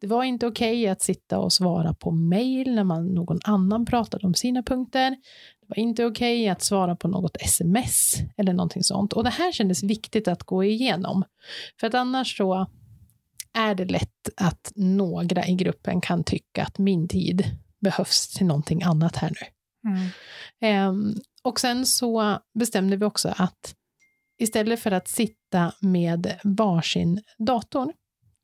Det 0.00 0.06
var 0.06 0.24
inte 0.24 0.46
okej 0.46 0.80
okay 0.82 0.88
att 0.88 1.02
sitta 1.02 1.38
och 1.38 1.52
svara 1.52 1.94
på 1.94 2.10
mejl 2.10 2.74
när 2.74 2.84
man, 2.84 3.06
någon 3.06 3.38
annan 3.44 3.86
pratade 3.86 4.26
om 4.26 4.34
sina 4.34 4.62
punkter 4.62 5.16
var 5.70 5.78
inte 5.78 6.04
okej 6.04 6.40
okay 6.40 6.48
att 6.48 6.62
svara 6.62 6.96
på 6.96 7.08
något 7.08 7.36
sms 7.36 8.14
eller 8.36 8.52
någonting 8.52 8.84
sånt. 8.84 9.12
Och 9.12 9.24
det 9.24 9.30
här 9.30 9.52
kändes 9.52 9.82
viktigt 9.82 10.28
att 10.28 10.42
gå 10.42 10.64
igenom. 10.64 11.24
För 11.80 11.86
att 11.86 11.94
annars 11.94 12.36
så 12.36 12.66
är 13.52 13.74
det 13.74 13.84
lätt 13.84 14.28
att 14.36 14.72
några 14.76 15.46
i 15.46 15.54
gruppen 15.54 16.00
kan 16.00 16.24
tycka 16.24 16.62
att 16.62 16.78
min 16.78 17.08
tid 17.08 17.44
behövs 17.80 18.28
till 18.28 18.46
någonting 18.46 18.82
annat 18.82 19.16
här 19.16 19.30
nu. 19.30 19.46
Mm. 20.60 20.88
Um, 20.88 21.14
och 21.42 21.60
sen 21.60 21.86
så 21.86 22.38
bestämde 22.58 22.96
vi 22.96 23.04
också 23.04 23.34
att 23.36 23.74
istället 24.38 24.80
för 24.80 24.90
att 24.90 25.08
sitta 25.08 25.72
med 25.80 26.38
varsin 26.44 27.22
dator, 27.38 27.92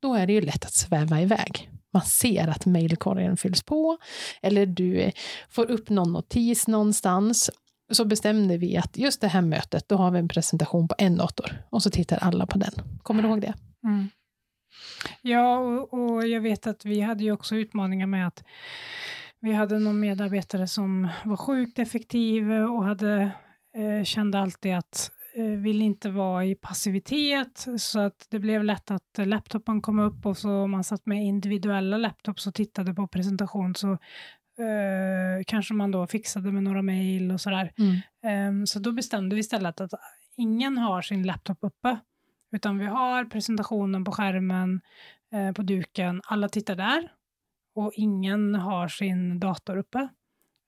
då 0.01 0.15
är 0.15 0.27
det 0.27 0.33
ju 0.33 0.41
lätt 0.41 0.65
att 0.65 0.73
sväva 0.73 1.21
iväg 1.21 1.69
man 1.93 2.05
ser 2.05 2.47
att 2.47 2.65
mejlkorgen 2.65 3.37
fylls 3.37 3.63
på 3.63 3.97
eller 4.41 4.65
du 4.65 5.11
får 5.49 5.71
upp 5.71 5.89
någon 5.89 6.13
notis 6.13 6.67
någonstans 6.67 7.49
så 7.91 8.05
bestämde 8.05 8.57
vi 8.57 8.77
att 8.77 8.97
just 8.97 9.21
det 9.21 9.27
här 9.27 9.41
mötet, 9.41 9.89
då 9.89 9.95
har 9.95 10.11
vi 10.11 10.19
en 10.19 10.27
presentation 10.27 10.87
på 10.87 10.95
en 10.97 11.17
dator 11.17 11.63
och 11.69 11.83
så 11.83 11.89
tittar 11.89 12.17
alla 12.17 12.45
på 12.45 12.57
den. 12.57 12.71
Kommer 13.03 13.23
du 13.23 13.29
ihåg 13.29 13.41
det? 13.41 13.53
Mm. 13.83 14.09
Ja, 15.21 15.57
och, 15.57 15.93
och, 15.93 16.27
jag 16.27 16.41
vet 16.41 16.67
att 16.67 16.85
vi 16.85 17.01
hade 17.01 17.23
ju 17.23 17.31
också 17.31 17.55
utmaningar 17.55 18.07
med 18.07 18.27
att 18.27 18.43
vi 19.39 19.53
hade 19.53 19.79
någon 19.79 19.99
medarbetare 19.99 20.67
som 20.67 21.07
var 21.25 21.37
sjukt 21.37 21.79
effektiv 21.79 22.51
och 22.51 22.83
hade, 22.83 23.31
eh, 23.77 24.03
kände 24.03 24.39
alltid 24.39 24.75
att 24.75 25.11
vill 25.43 25.81
inte 25.81 26.09
vara 26.09 26.45
i 26.45 26.55
passivitet 26.55 27.67
så 27.77 27.99
att 27.99 28.27
det 28.29 28.39
blev 28.39 28.63
lätt 28.63 28.91
att 28.91 29.17
laptopen 29.17 29.81
kom 29.81 29.99
upp 29.99 30.25
och 30.25 30.37
så 30.37 30.67
man 30.67 30.83
satt 30.83 31.05
med 31.05 31.25
individuella 31.25 31.97
laptops 31.97 32.47
och 32.47 32.53
tittade 32.53 32.93
på 32.93 33.07
presentation 33.07 33.75
så 33.75 33.91
eh, 33.91 35.43
kanske 35.47 35.73
man 35.73 35.91
då 35.91 36.07
fixade 36.07 36.51
med 36.51 36.63
några 36.63 36.81
mejl 36.81 37.31
och 37.31 37.41
sådär. 37.41 37.73
Mm. 37.77 38.61
Eh, 38.61 38.65
så 38.65 38.79
då 38.79 38.91
bestämde 38.91 39.35
vi 39.35 39.39
istället 39.39 39.81
att 39.81 39.91
ingen 40.37 40.77
har 40.77 41.01
sin 41.01 41.23
laptop 41.23 41.57
uppe 41.61 41.97
utan 42.51 42.77
vi 42.77 42.85
har 42.85 43.25
presentationen 43.25 44.03
på 44.03 44.11
skärmen 44.11 44.81
eh, 45.33 45.51
på 45.51 45.61
duken, 45.61 46.21
alla 46.25 46.49
tittar 46.49 46.75
där 46.75 47.11
och 47.75 47.91
ingen 47.95 48.55
har 48.55 48.87
sin 48.87 49.39
dator 49.39 49.77
uppe 49.77 50.07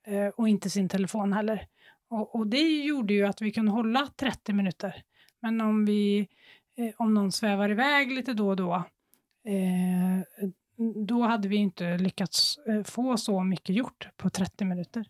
eh, 0.08 0.28
och 0.28 0.50
inte 0.50 0.70
sin 0.70 0.90
telefon 0.90 1.34
heller. 1.34 1.68
Och, 2.10 2.36
och, 2.36 2.48
det 2.48 2.84
gjorde 2.84 3.14
ju 3.14 3.26
att 3.26 3.42
vi 3.42 3.52
kunde 3.52 3.72
hålla 3.72 4.08
30 4.16 4.54
minuter. 4.54 5.04
Men 5.40 5.62
om, 5.62 5.86
vi, 5.86 6.28
eh, 6.78 6.94
om 6.98 7.14
någon 7.14 7.32
svävar 7.32 7.70
iväg 7.72 8.12
lite 8.12 8.34
då 8.34 8.50
och 8.50 8.56
då, 8.56 8.74
eh, 9.46 10.46
då 11.08 11.22
hade 11.22 11.48
vi 11.48 11.56
inte 11.56 11.98
lyckats 11.98 12.58
eh, 12.58 12.84
få 12.84 13.18
så 13.18 13.44
mycket 13.44 13.76
gjort 13.76 14.10
på 14.18 14.30
30 14.30 14.66
minuter. 14.66 15.06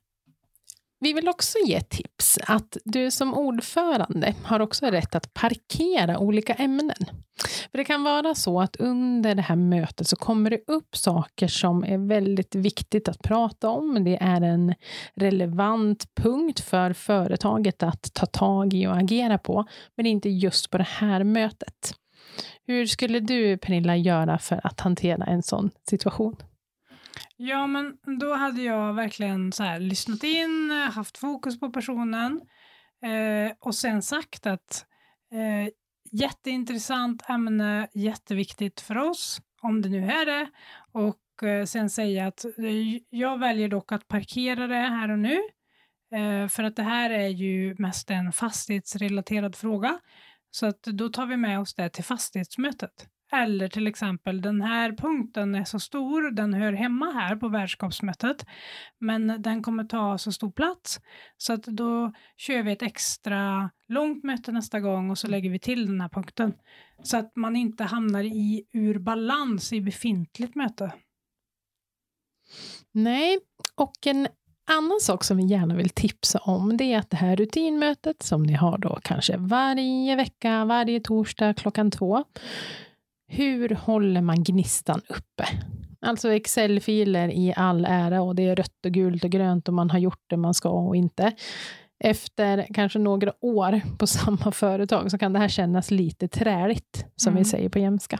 Vi 0.99 1.13
vill 1.13 1.29
också 1.29 1.57
ge 1.65 1.81
tips 1.81 2.39
att 2.47 2.77
du 2.85 3.11
som 3.11 3.33
ordförande 3.33 4.35
har 4.43 4.59
också 4.59 4.85
rätt 4.85 5.15
att 5.15 5.33
parkera 5.33 6.19
olika 6.19 6.53
ämnen. 6.53 7.05
För 7.71 7.77
Det 7.77 7.83
kan 7.83 8.03
vara 8.03 8.35
så 8.35 8.61
att 8.61 8.75
under 8.75 9.35
det 9.35 9.41
här 9.41 9.55
mötet 9.55 10.07
så 10.07 10.15
kommer 10.15 10.49
det 10.49 10.59
upp 10.67 10.97
saker 10.97 11.47
som 11.47 11.83
är 11.83 12.07
väldigt 12.07 12.55
viktigt 12.55 13.07
att 13.09 13.21
prata 13.21 13.69
om. 13.69 14.03
Det 14.03 14.17
är 14.21 14.41
en 14.41 14.73
relevant 15.15 16.15
punkt 16.15 16.59
för 16.59 16.93
företaget 16.93 17.83
att 17.83 18.13
ta 18.13 18.25
tag 18.25 18.73
i 18.73 18.87
och 18.87 18.97
agera 18.97 19.37
på, 19.37 19.65
men 19.95 20.05
inte 20.05 20.29
just 20.29 20.69
på 20.69 20.77
det 20.77 20.87
här 20.87 21.23
mötet. 21.23 21.95
Hur 22.67 22.85
skulle 22.85 23.19
du, 23.19 23.57
Pernilla, 23.57 23.97
göra 23.97 24.37
för 24.39 24.61
att 24.63 24.79
hantera 24.79 25.25
en 25.25 25.43
sån 25.43 25.69
situation? 25.89 26.35
Ja, 27.37 27.67
men 27.67 27.97
då 28.19 28.33
hade 28.33 28.61
jag 28.61 28.93
verkligen 28.93 29.51
så 29.51 29.63
här, 29.63 29.79
lyssnat 29.79 30.23
in, 30.23 30.71
haft 30.71 31.17
fokus 31.17 31.59
på 31.59 31.69
personen 31.69 32.41
eh, 33.03 33.53
och 33.59 33.75
sen 33.75 34.01
sagt 34.01 34.45
att 34.45 34.85
eh, 35.33 35.73
jätteintressant 36.11 37.29
ämne, 37.29 37.87
jätteviktigt 37.93 38.81
för 38.81 38.97
oss, 38.97 39.41
om 39.61 39.81
det 39.81 39.89
nu 39.89 40.11
är 40.11 40.25
det, 40.25 40.49
och 40.91 41.43
eh, 41.43 41.65
sen 41.65 41.89
säga 41.89 42.27
att 42.27 42.45
eh, 42.45 43.01
jag 43.09 43.39
väljer 43.39 43.67
dock 43.67 43.91
att 43.91 44.07
parkera 44.07 44.67
det 44.67 44.75
här 44.75 45.11
och 45.11 45.19
nu, 45.19 45.39
eh, 46.13 46.47
för 46.47 46.63
att 46.63 46.75
det 46.75 46.83
här 46.83 47.09
är 47.09 47.27
ju 47.27 47.75
mest 47.77 48.11
en 48.11 48.31
fastighetsrelaterad 48.31 49.55
fråga, 49.55 49.99
så 50.51 50.65
att 50.65 50.83
då 50.83 51.09
tar 51.09 51.25
vi 51.25 51.37
med 51.37 51.59
oss 51.59 51.73
det 51.73 51.89
till 51.89 52.03
fastighetsmötet. 52.03 53.07
Eller 53.31 53.67
till 53.67 53.87
exempel 53.87 54.41
den 54.41 54.61
här 54.61 54.91
punkten 54.91 55.55
är 55.55 55.63
så 55.63 55.79
stor, 55.79 56.31
den 56.31 56.53
hör 56.53 56.73
hemma 56.73 57.11
här 57.11 57.35
på 57.35 57.47
värdskapsmötet, 57.47 58.45
men 58.99 59.41
den 59.41 59.63
kommer 59.63 59.83
ta 59.83 60.17
så 60.17 60.31
stor 60.31 60.51
plats 60.51 60.99
så 61.37 61.53
att 61.53 61.63
då 61.63 62.13
kör 62.37 62.63
vi 62.63 62.71
ett 62.71 62.81
extra 62.81 63.69
långt 63.87 64.23
möte 64.23 64.51
nästa 64.51 64.79
gång 64.79 65.09
och 65.09 65.17
så 65.17 65.27
lägger 65.27 65.49
vi 65.49 65.59
till 65.59 65.85
den 65.85 66.01
här 66.01 66.09
punkten 66.09 66.53
så 67.03 67.17
att 67.17 67.35
man 67.35 67.55
inte 67.55 67.83
hamnar 67.83 68.23
i 68.23 68.63
ur 68.73 68.99
balans 68.99 69.73
i 69.73 69.81
befintligt 69.81 70.55
möte. 70.55 70.93
Nej, 72.91 73.39
och 73.75 74.07
en 74.07 74.27
annan 74.71 74.99
sak 75.01 75.23
som 75.23 75.37
vi 75.37 75.43
gärna 75.43 75.75
vill 75.75 75.89
tipsa 75.89 76.39
om 76.39 76.77
det 76.77 76.93
är 76.93 76.99
att 76.99 77.09
det 77.09 77.17
här 77.17 77.35
rutinmötet 77.35 78.23
som 78.23 78.43
ni 78.43 78.53
har 78.53 78.77
då 78.77 78.99
kanske 79.03 79.37
varje 79.37 80.15
vecka, 80.15 80.65
varje 80.65 80.99
torsdag 80.99 81.53
klockan 81.53 81.91
två. 81.91 82.23
Hur 83.31 83.69
håller 83.69 84.21
man 84.21 84.43
gnistan 84.43 85.01
uppe? 85.09 85.45
Alltså 86.01 86.33
Excel-filer 86.33 87.29
i 87.29 87.53
all 87.55 87.85
ära 87.85 88.21
och 88.21 88.35
det 88.35 88.43
är 88.43 88.55
rött 88.55 88.85
och 88.85 88.91
gult 88.91 89.23
och 89.23 89.29
grönt 89.29 89.67
och 89.67 89.73
man 89.73 89.89
har 89.89 89.99
gjort 89.99 90.23
det 90.27 90.37
man 90.37 90.53
ska 90.53 90.69
och 90.69 90.95
inte. 90.95 91.31
Efter 92.03 92.67
kanske 92.73 92.99
några 92.99 93.33
år 93.41 93.81
på 93.97 94.07
samma 94.07 94.51
företag 94.51 95.11
så 95.11 95.17
kan 95.17 95.33
det 95.33 95.39
här 95.39 95.47
kännas 95.47 95.91
lite 95.91 96.27
träligt, 96.27 97.05
som 97.15 97.31
mm. 97.31 97.43
vi 97.43 97.49
säger 97.49 97.69
på 97.69 97.79
jämska. 97.79 98.19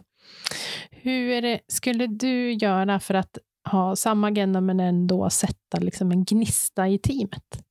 Hur 0.91 1.59
skulle 1.67 2.07
du 2.07 2.51
göra 2.53 2.99
för 2.99 3.13
att 3.13 3.37
ha 3.69 3.95
samma 3.95 4.27
agenda 4.27 4.61
men 4.61 4.79
ändå 4.79 5.29
sätta 5.29 5.79
liksom 5.79 6.11
en 6.11 6.25
gnista 6.25 6.87
i 6.87 6.97
teamet? 6.97 7.63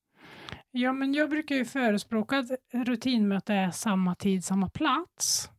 Ja, 0.71 0.93
men 0.93 1.15
jag 1.15 1.31
brukar 1.31 1.55
ju 1.55 1.65
förespråka 1.65 2.39
att 2.39 2.51
rutinmöte 2.75 3.55
är 3.55 3.71
samma 3.71 4.15
tid, 4.15 4.45
samma 4.45 4.69
plats. 4.69 5.51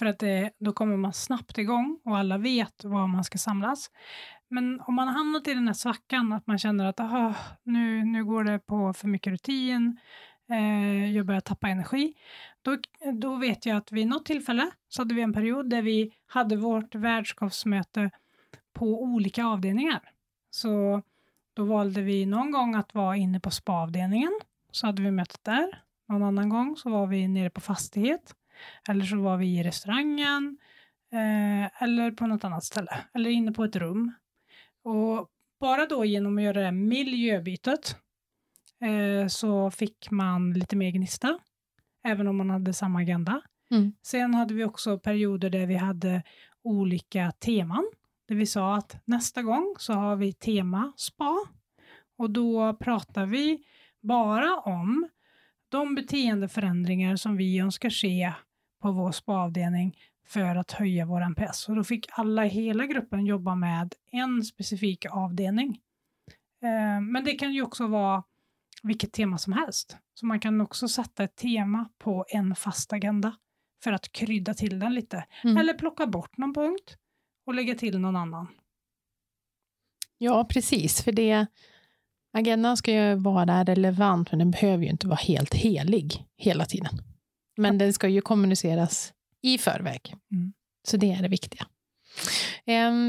För 0.00 0.06
att 0.06 0.18
det, 0.18 0.50
då 0.58 0.72
kommer 0.72 0.96
man 0.96 1.12
snabbt 1.12 1.58
igång 1.58 2.00
och 2.04 2.18
alla 2.18 2.38
vet 2.38 2.84
var 2.84 3.06
man 3.06 3.24
ska 3.24 3.38
samlas. 3.38 3.90
Men 4.48 4.80
om 4.80 4.94
man 4.94 5.08
har 5.08 5.14
hamnat 5.14 5.48
i 5.48 5.54
den 5.54 5.66
här 5.66 5.74
svackan, 5.74 6.32
att 6.32 6.46
man 6.46 6.58
känner 6.58 6.84
att 6.84 7.00
aha, 7.00 7.34
nu, 7.62 8.04
nu 8.04 8.24
går 8.24 8.44
det 8.44 8.58
på 8.58 8.92
för 8.92 9.08
mycket 9.08 9.30
rutin, 9.30 10.00
eh, 10.50 11.16
jag 11.16 11.26
börjar 11.26 11.40
tappa 11.40 11.68
energi, 11.68 12.14
då, 12.62 12.76
då 13.12 13.36
vet 13.36 13.66
jag 13.66 13.76
att 13.76 13.92
vid 13.92 14.06
något 14.06 14.24
tillfälle 14.24 14.70
så 14.88 15.00
hade 15.02 15.14
vi 15.14 15.22
en 15.22 15.32
period 15.32 15.70
där 15.70 15.82
vi 15.82 16.12
hade 16.26 16.56
vårt 16.56 16.94
värdskapsmöte 16.94 18.10
på 18.72 19.02
olika 19.02 19.46
avdelningar. 19.46 20.00
Så 20.50 21.02
då 21.54 21.64
valde 21.64 22.02
vi 22.02 22.26
någon 22.26 22.50
gång 22.50 22.74
att 22.74 22.94
vara 22.94 23.16
inne 23.16 23.40
på 23.40 23.50
spaavdelningen, 23.50 24.40
så 24.70 24.86
hade 24.86 25.02
vi 25.02 25.10
mötet 25.10 25.44
där. 25.44 25.82
Någon 26.08 26.22
annan 26.22 26.48
gång 26.48 26.76
så 26.76 26.90
var 26.90 27.06
vi 27.06 27.28
nere 27.28 27.50
på 27.50 27.60
fastighet, 27.60 28.34
eller 28.88 29.04
så 29.04 29.16
var 29.16 29.36
vi 29.36 29.58
i 29.58 29.62
restaurangen, 29.62 30.58
eh, 31.12 31.82
eller 31.82 32.10
på 32.10 32.26
något 32.26 32.44
annat 32.44 32.64
ställe, 32.64 33.04
eller 33.14 33.30
inne 33.30 33.52
på 33.52 33.64
ett 33.64 33.76
rum. 33.76 34.12
Och 34.84 35.28
bara 35.60 35.86
då 35.86 36.04
genom 36.04 36.38
att 36.38 36.44
göra 36.44 36.62
det 36.62 36.72
miljöbytet 36.72 37.96
eh, 38.80 39.28
så 39.28 39.70
fick 39.70 40.10
man 40.10 40.52
lite 40.52 40.76
mer 40.76 40.90
gnista, 40.90 41.38
även 42.04 42.28
om 42.28 42.36
man 42.36 42.50
hade 42.50 42.72
samma 42.72 42.98
agenda. 42.98 43.42
Mm. 43.70 43.92
Sen 44.02 44.34
hade 44.34 44.54
vi 44.54 44.64
också 44.64 44.98
perioder 44.98 45.50
där 45.50 45.66
vi 45.66 45.76
hade 45.76 46.22
olika 46.62 47.32
teman. 47.32 47.90
Där 48.28 48.34
vi 48.34 48.46
sa 48.46 48.76
att 48.76 49.02
nästa 49.04 49.42
gång 49.42 49.74
så 49.78 49.92
har 49.92 50.16
vi 50.16 50.32
tema 50.32 50.92
spa 50.96 51.36
och 52.18 52.30
då 52.30 52.74
pratar 52.74 53.26
vi 53.26 53.64
bara 54.00 54.56
om 54.56 55.08
de 55.68 55.94
beteendeförändringar 55.94 57.16
som 57.16 57.36
vi 57.36 57.58
önskar 57.58 57.90
se 57.90 58.32
på 58.80 58.92
vår 58.92 59.12
spaavdelning 59.12 59.96
för 60.26 60.56
att 60.56 60.72
höja 60.72 61.06
vår 61.06 61.20
NPS. 61.20 61.68
Och 61.68 61.76
då 61.76 61.84
fick 61.84 62.06
alla 62.10 62.46
i 62.46 62.48
hela 62.48 62.86
gruppen 62.86 63.26
jobba 63.26 63.54
med 63.54 63.94
en 64.12 64.44
specifik 64.44 65.06
avdelning. 65.06 65.80
Eh, 66.62 67.00
men 67.00 67.24
det 67.24 67.32
kan 67.32 67.52
ju 67.52 67.62
också 67.62 67.86
vara 67.86 68.22
vilket 68.82 69.12
tema 69.12 69.38
som 69.38 69.52
helst. 69.52 69.96
Så 70.14 70.26
man 70.26 70.40
kan 70.40 70.60
också 70.60 70.88
sätta 70.88 71.24
ett 71.24 71.36
tema 71.36 71.88
på 71.98 72.24
en 72.28 72.54
fast 72.54 72.92
agenda 72.92 73.36
för 73.84 73.92
att 73.92 74.12
krydda 74.12 74.54
till 74.54 74.78
den 74.78 74.94
lite. 74.94 75.24
Mm. 75.44 75.56
Eller 75.56 75.74
plocka 75.74 76.06
bort 76.06 76.36
någon 76.36 76.54
punkt 76.54 76.96
och 77.46 77.54
lägga 77.54 77.74
till 77.74 77.98
någon 77.98 78.16
annan. 78.16 78.46
Ja, 80.18 80.44
precis. 80.44 81.02
För 81.02 81.12
det, 81.12 81.46
agendan 82.32 82.76
ska 82.76 82.92
ju 82.92 83.14
vara 83.14 83.64
relevant, 83.64 84.32
men 84.32 84.38
den 84.38 84.50
behöver 84.50 84.84
ju 84.84 84.90
inte 84.90 85.06
vara 85.06 85.16
helt 85.16 85.54
helig 85.54 86.24
hela 86.36 86.64
tiden. 86.64 87.09
Men 87.56 87.78
den 87.78 87.92
ska 87.92 88.08
ju 88.08 88.20
kommuniceras 88.20 89.12
i 89.42 89.58
förväg. 89.58 90.14
Mm. 90.32 90.52
Så 90.88 90.96
det 90.96 91.12
är 91.12 91.22
det 91.22 91.28
viktiga. 91.28 91.66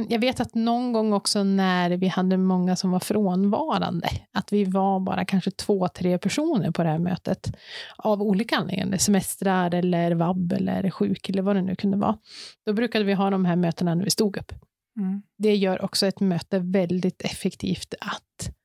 Jag 0.07 0.19
vet 0.19 0.39
att 0.39 0.55
någon 0.55 0.93
gång 0.93 1.13
också 1.13 1.43
när 1.43 1.89
vi 1.89 2.07
hade 2.07 2.37
många 2.37 2.75
som 2.75 2.91
var 2.91 2.99
frånvarande, 2.99 4.09
att 4.31 4.53
vi 4.53 4.63
var 4.63 4.99
bara 4.99 5.25
kanske 5.25 5.51
två, 5.51 5.87
tre 5.87 6.17
personer 6.17 6.71
på 6.71 6.83
det 6.83 6.89
här 6.89 6.99
mötet 6.99 7.55
av 7.97 8.21
olika 8.21 8.57
anledningar, 8.57 8.97
semestrar 8.97 9.73
eller 9.75 10.11
vab 10.11 10.53
eller 10.53 10.89
sjuk 10.89 11.29
eller 11.29 11.41
vad 11.41 11.55
det 11.55 11.61
nu 11.61 11.75
kunde 11.75 11.97
vara. 11.97 12.17
Då 12.65 12.73
brukade 12.73 13.05
vi 13.05 13.13
ha 13.13 13.29
de 13.29 13.45
här 13.45 13.55
mötena 13.55 13.95
när 13.95 14.03
vi 14.03 14.09
stod 14.09 14.37
upp. 14.37 14.51
Mm. 14.97 15.21
Det 15.37 15.55
gör 15.55 15.85
också 15.85 16.07
ett 16.07 16.19
möte 16.19 16.59
väldigt 16.59 17.21
effektivt 17.21 17.93
att 17.99 18.55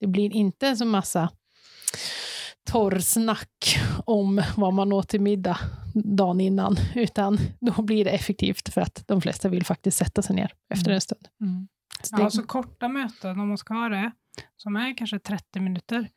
det 0.00 0.06
blir 0.06 0.32
inte 0.32 0.76
så 0.76 0.84
massa 0.84 1.30
torrsnack 2.64 3.78
om 4.04 4.42
vad 4.56 4.74
man 4.74 4.92
åt 4.92 5.08
till 5.08 5.20
middag 5.20 5.58
dagen 5.94 6.40
innan, 6.40 6.76
utan 6.94 7.38
då 7.60 7.82
blir 7.82 8.04
det 8.04 8.10
effektivt 8.10 8.68
för 8.68 8.80
att 8.80 9.04
de 9.06 9.20
flesta 9.20 9.48
vill 9.48 9.64
faktiskt 9.64 9.96
sätta 9.96 10.22
sig 10.22 10.36
ner 10.36 10.52
efter 10.68 10.86
mm. 10.86 10.94
en 10.94 11.00
stund. 11.00 11.28
Mm. 11.40 11.68
Så 12.02 12.16
det... 12.16 12.24
Alltså 12.24 12.42
korta 12.42 12.88
möten, 12.88 13.40
om 13.40 13.48
man 13.48 13.58
ska 13.58 13.74
ha 13.74 13.88
det, 13.88 14.12
som 14.56 14.76
är 14.76 14.96
kanske 14.96 15.18
30 15.18 15.60
minuter, 15.60 16.08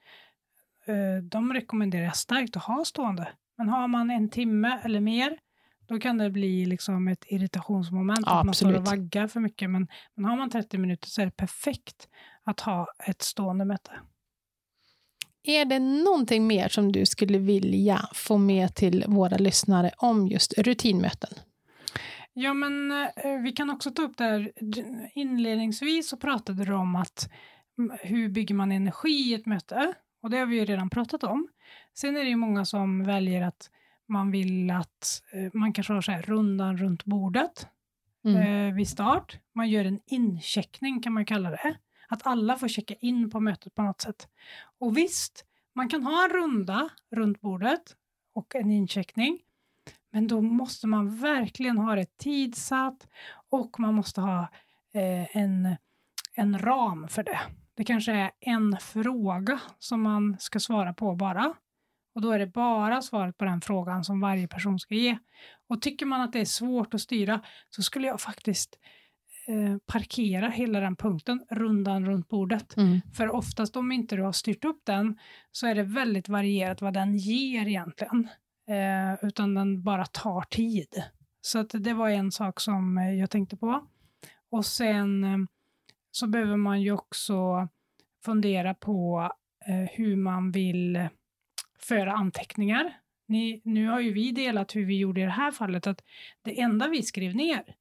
eh, 0.87 1.23
de 1.23 1.53
rekommenderar 1.53 2.03
jag 2.03 2.15
starkt 2.15 2.57
att 2.57 2.63
ha 2.63 2.85
stående. 2.85 3.27
Men 3.57 3.69
har 3.69 3.87
man 3.87 4.11
en 4.11 4.29
timme 4.29 4.79
eller 4.83 4.99
mer, 4.99 5.37
då 5.87 5.99
kan 5.99 6.17
det 6.17 6.29
bli 6.29 6.65
liksom 6.65 7.07
ett 7.07 7.25
irritationsmoment, 7.27 8.23
ja, 8.25 8.39
att 8.39 8.45
man 8.45 8.55
står 8.55 8.73
och 8.73 8.85
vaggar 8.85 9.27
för 9.27 9.39
mycket. 9.39 9.69
Men, 9.69 9.87
men 10.15 10.25
har 10.25 10.37
man 10.37 10.49
30 10.49 10.77
minuter 10.77 11.07
så 11.07 11.21
är 11.21 11.25
det 11.25 11.31
perfekt 11.31 12.07
att 12.43 12.59
ha 12.59 12.87
ett 13.07 13.21
stående 13.21 13.65
möte. 13.65 13.91
Är 15.43 15.65
det 15.65 15.79
någonting 15.79 16.47
mer 16.47 16.67
som 16.67 16.91
du 16.91 17.05
skulle 17.05 17.37
vilja 17.37 18.09
få 18.13 18.37
med 18.37 18.75
till 18.75 19.05
våra 19.07 19.37
lyssnare 19.37 19.91
om 19.97 20.27
just 20.27 20.57
rutinmöten? 20.57 21.29
Ja, 22.33 22.53
men 22.53 22.91
eh, 22.91 23.41
vi 23.43 23.51
kan 23.51 23.69
också 23.69 23.91
ta 23.91 24.01
upp 24.01 24.17
det 24.17 24.23
här. 24.23 24.51
Inledningsvis 25.13 26.09
så 26.09 26.17
pratade 26.17 26.65
du 26.65 26.73
om 26.73 26.95
att 26.95 27.29
hur 28.01 28.29
bygger 28.29 28.55
man 28.55 28.71
energi 28.71 29.09
i 29.09 29.33
ett 29.33 29.45
möte? 29.45 29.93
Och 30.21 30.29
det 30.29 30.37
har 30.37 30.45
vi 30.45 30.55
ju 30.55 30.65
redan 30.65 30.89
pratat 30.89 31.23
om. 31.23 31.47
Sen 31.93 32.17
är 32.17 32.23
det 32.23 32.29
ju 32.29 32.35
många 32.35 32.65
som 32.65 33.03
väljer 33.03 33.41
att 33.41 33.69
man 34.07 34.31
vill 34.31 34.71
att 34.71 35.21
eh, 35.33 35.49
man 35.53 35.73
kanske 35.73 35.93
har 35.93 36.01
så 36.01 36.11
här 36.11 36.21
rundan 36.21 36.77
runt 36.77 37.05
bordet 37.05 37.67
mm. 38.25 38.37
eh, 38.37 38.75
vid 38.75 38.89
start. 38.89 39.37
Man 39.55 39.69
gör 39.69 39.85
en 39.85 39.99
incheckning 40.05 41.01
kan 41.01 41.13
man 41.13 41.25
kalla 41.25 41.49
det. 41.49 41.77
Att 42.13 42.27
alla 42.27 42.55
får 42.55 42.67
checka 42.67 42.93
in 42.93 43.29
på 43.29 43.39
mötet 43.39 43.75
på 43.75 43.81
något 43.81 44.01
sätt. 44.01 44.27
Och 44.79 44.97
visst, 44.97 45.45
man 45.75 45.89
kan 45.89 46.03
ha 46.03 46.23
en 46.23 46.29
runda 46.29 46.89
runt 47.11 47.41
bordet 47.41 47.95
och 48.35 48.55
en 48.55 48.71
incheckning. 48.71 49.39
Men 50.11 50.27
då 50.27 50.41
måste 50.41 50.87
man 50.87 51.17
verkligen 51.17 51.77
ha 51.77 51.95
det 51.95 52.17
tidsatt 52.17 53.07
och 53.49 53.79
man 53.79 53.93
måste 53.93 54.21
ha 54.21 54.41
eh, 54.93 55.37
en, 55.37 55.75
en 56.33 56.59
ram 56.59 57.07
för 57.07 57.23
det. 57.23 57.39
Det 57.75 57.83
kanske 57.83 58.11
är 58.11 58.31
en 58.39 58.77
fråga 58.81 59.59
som 59.79 60.01
man 60.01 60.35
ska 60.39 60.59
svara 60.59 60.93
på 60.93 61.15
bara. 61.15 61.53
Och 62.15 62.21
då 62.21 62.31
är 62.31 62.39
det 62.39 62.47
bara 62.47 63.01
svaret 63.01 63.37
på 63.37 63.45
den 63.45 63.61
frågan 63.61 64.03
som 64.03 64.21
varje 64.21 64.47
person 64.47 64.79
ska 64.79 64.95
ge. 64.95 65.17
Och 65.69 65.81
tycker 65.81 66.05
man 66.05 66.21
att 66.21 66.33
det 66.33 66.39
är 66.39 66.45
svårt 66.45 66.93
att 66.93 67.01
styra 67.01 67.41
så 67.69 67.81
skulle 67.81 68.07
jag 68.07 68.21
faktiskt 68.21 68.79
Eh, 69.47 69.77
parkera 69.85 70.49
hela 70.49 70.79
den 70.79 70.95
punkten, 70.95 71.45
rundan 71.49 72.05
runt 72.05 72.29
bordet. 72.29 72.77
Mm. 72.77 73.01
För 73.13 73.35
oftast 73.35 73.75
om 73.75 73.91
inte 73.91 74.15
du 74.15 74.21
har 74.21 74.31
styrt 74.31 74.65
upp 74.65 74.81
den 74.85 75.19
så 75.51 75.67
är 75.67 75.75
det 75.75 75.83
väldigt 75.83 76.29
varierat 76.29 76.81
vad 76.81 76.93
den 76.93 77.17
ger 77.17 77.67
egentligen. 77.67 78.27
Eh, 78.69 79.27
utan 79.27 79.53
den 79.53 79.83
bara 79.83 80.05
tar 80.05 80.41
tid. 80.41 81.03
Så 81.41 81.59
att 81.59 81.69
det 81.73 81.93
var 81.93 82.09
en 82.09 82.31
sak 82.31 82.59
som 82.59 82.97
eh, 82.97 83.13
jag 83.13 83.29
tänkte 83.29 83.57
på. 83.57 83.87
Och 84.51 84.65
sen 84.65 85.23
eh, 85.23 85.37
så 86.11 86.27
behöver 86.27 86.57
man 86.57 86.81
ju 86.81 86.91
också 86.91 87.67
fundera 88.25 88.73
på 88.73 89.29
hur 89.91 90.15
man 90.15 90.51
vill 90.51 91.07
föra 91.79 92.13
anteckningar. 92.13 92.93
Ni, 93.27 93.61
nu 93.65 93.87
har 93.87 93.99
ju 93.99 94.13
vi 94.13 94.31
delat 94.31 94.75
hur 94.75 94.85
vi 94.85 94.97
gjorde 94.97 95.21
i 95.21 95.23
det 95.23 95.29
här 95.29 95.51
fallet, 95.51 95.87
att 95.87 96.03
det 96.41 96.61
enda 96.61 96.87
vi 96.87 97.03
skrev 97.03 97.35
ner, 97.35 97.75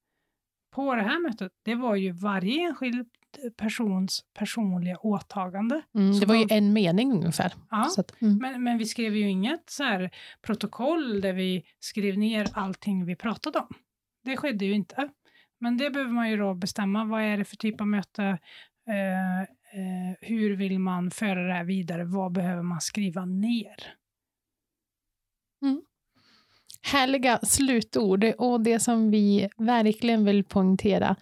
på 0.73 0.95
det 0.95 1.03
här 1.03 1.23
mötet, 1.23 1.53
det 1.63 1.75
var 1.75 1.97
ju 1.97 2.13
varje 2.13 2.63
enskild 2.63 3.09
persons 3.57 4.25
personliga 4.35 4.97
åtagande. 4.99 5.83
Mm, 5.95 6.21
det 6.21 6.27
var 6.27 6.35
ju 6.35 6.47
en 6.51 6.73
mening 6.73 7.13
ungefär. 7.13 7.53
Ja, 7.71 7.91
att, 7.99 8.23
mm. 8.23 8.39
men, 8.39 8.63
men 8.63 8.79
vi 8.79 8.85
skrev 8.85 9.17
ju 9.17 9.29
inget 9.29 9.71
så 9.71 9.85
här 9.85 10.11
protokoll 10.43 11.21
där 11.21 11.33
vi 11.33 11.65
skrev 11.81 12.19
ner 12.19 12.47
allting 12.53 13.05
vi 13.05 13.17
pratade 13.17 13.59
om. 13.59 13.69
Det 14.25 14.37
skedde 14.37 14.65
ju 14.65 14.73
inte. 14.73 15.09
Men 15.61 15.77
det 15.77 15.91
behöver 15.91 16.13
man 16.13 16.31
ju 16.31 16.37
då 16.37 16.55
bestämma. 16.55 17.05
Vad 17.05 17.23
är 17.23 17.37
det 17.37 17.45
för 17.45 17.57
typ 17.57 17.81
av 17.81 17.87
möte? 17.87 18.39
Eh, 18.89 19.41
eh, 19.41 20.17
hur 20.21 20.57
vill 20.57 20.79
man 20.79 21.11
föra 21.11 21.47
det 21.47 21.53
här 21.53 21.65
vidare? 21.65 22.05
Vad 22.05 22.33
behöver 22.33 22.63
man 22.63 22.81
skriva 22.81 23.25
ner? 23.25 23.95
Mm 25.63 25.83
härliga 26.83 27.39
slutord. 27.43 28.25
Och 28.39 28.61
det 28.61 28.81
som 28.81 29.11
vi 29.11 29.49
verkligen 29.59 30.25
vill 30.25 30.45
poängtera, 30.45 31.17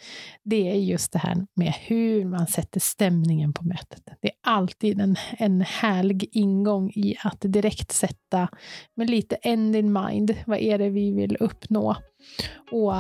det 0.44 0.70
är 0.70 0.74
just 0.74 1.12
det 1.12 1.18
här 1.18 1.46
med 1.56 1.74
hur 1.80 2.24
man 2.24 2.46
sätter 2.46 2.80
stämningen 2.80 3.52
på 3.52 3.64
mötet. 3.64 4.02
Det 4.22 4.28
är 4.28 4.34
alltid 4.42 5.00
en, 5.00 5.16
en 5.38 5.60
härlig 5.60 6.28
ingång 6.32 6.90
i 6.90 7.16
att 7.22 7.40
direkt 7.40 7.92
sätta 7.92 8.48
med 8.96 9.10
lite 9.10 9.34
end 9.34 9.76
in 9.76 9.92
mind. 9.92 10.34
Vad 10.46 10.58
är 10.58 10.78
det 10.78 10.90
vi 10.90 11.12
vill 11.12 11.36
uppnå? 11.36 11.96
Och 12.72 12.94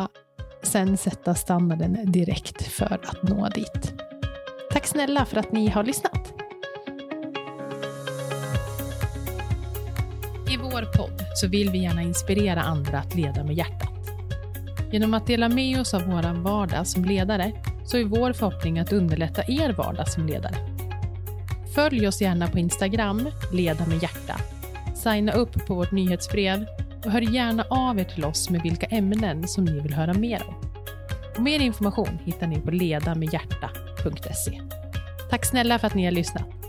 sen 0.62 0.96
sätta 0.96 1.34
standarden 1.34 2.12
direkt 2.12 2.62
för 2.62 2.92
att 2.92 3.22
nå 3.22 3.48
dit. 3.48 3.92
Tack 4.70 4.86
snälla 4.86 5.24
för 5.24 5.36
att 5.36 5.52
ni 5.52 5.68
har 5.68 5.84
lyssnat. 5.84 6.39
Podd 10.96 11.24
så 11.34 11.48
vill 11.48 11.70
vi 11.70 11.78
gärna 11.78 12.02
inspirera 12.02 12.60
andra 12.60 12.98
att 12.98 13.14
leda 13.14 13.44
med 13.44 13.56
hjärtat. 13.56 13.90
Genom 14.92 15.14
att 15.14 15.26
dela 15.26 15.48
med 15.48 15.80
oss 15.80 15.94
av 15.94 16.02
vår 16.02 16.42
vardag 16.42 16.86
som 16.86 17.04
ledare 17.04 17.52
så 17.84 17.96
är 17.96 18.04
vår 18.04 18.32
förhoppning 18.32 18.78
att 18.78 18.92
underlätta 18.92 19.42
er 19.48 19.72
vardag 19.72 20.08
som 20.08 20.26
ledare. 20.26 20.54
Följ 21.74 22.08
oss 22.08 22.22
gärna 22.22 22.46
på 22.46 22.58
Instagram, 22.58 23.28
Leda 23.52 23.86
med 23.86 24.02
hjärta. 24.02 24.36
Signa 24.94 25.32
upp 25.32 25.66
på 25.66 25.74
vårt 25.74 25.92
nyhetsbrev 25.92 26.66
och 27.04 27.10
hör 27.10 27.20
gärna 27.20 27.64
av 27.70 27.98
er 27.98 28.04
till 28.04 28.24
oss 28.24 28.50
med 28.50 28.62
vilka 28.62 28.86
ämnen 28.86 29.48
som 29.48 29.64
ni 29.64 29.80
vill 29.80 29.94
höra 29.94 30.14
mer 30.14 30.42
om. 30.48 30.54
Och 31.36 31.42
mer 31.42 31.60
information 31.60 32.18
hittar 32.24 32.46
ni 32.46 32.60
på 32.60 32.70
ledamedhjärta.se. 32.70 34.60
Tack 35.30 35.44
snälla 35.44 35.78
för 35.78 35.86
att 35.86 35.94
ni 35.94 36.04
har 36.04 36.12
lyssnat. 36.12 36.59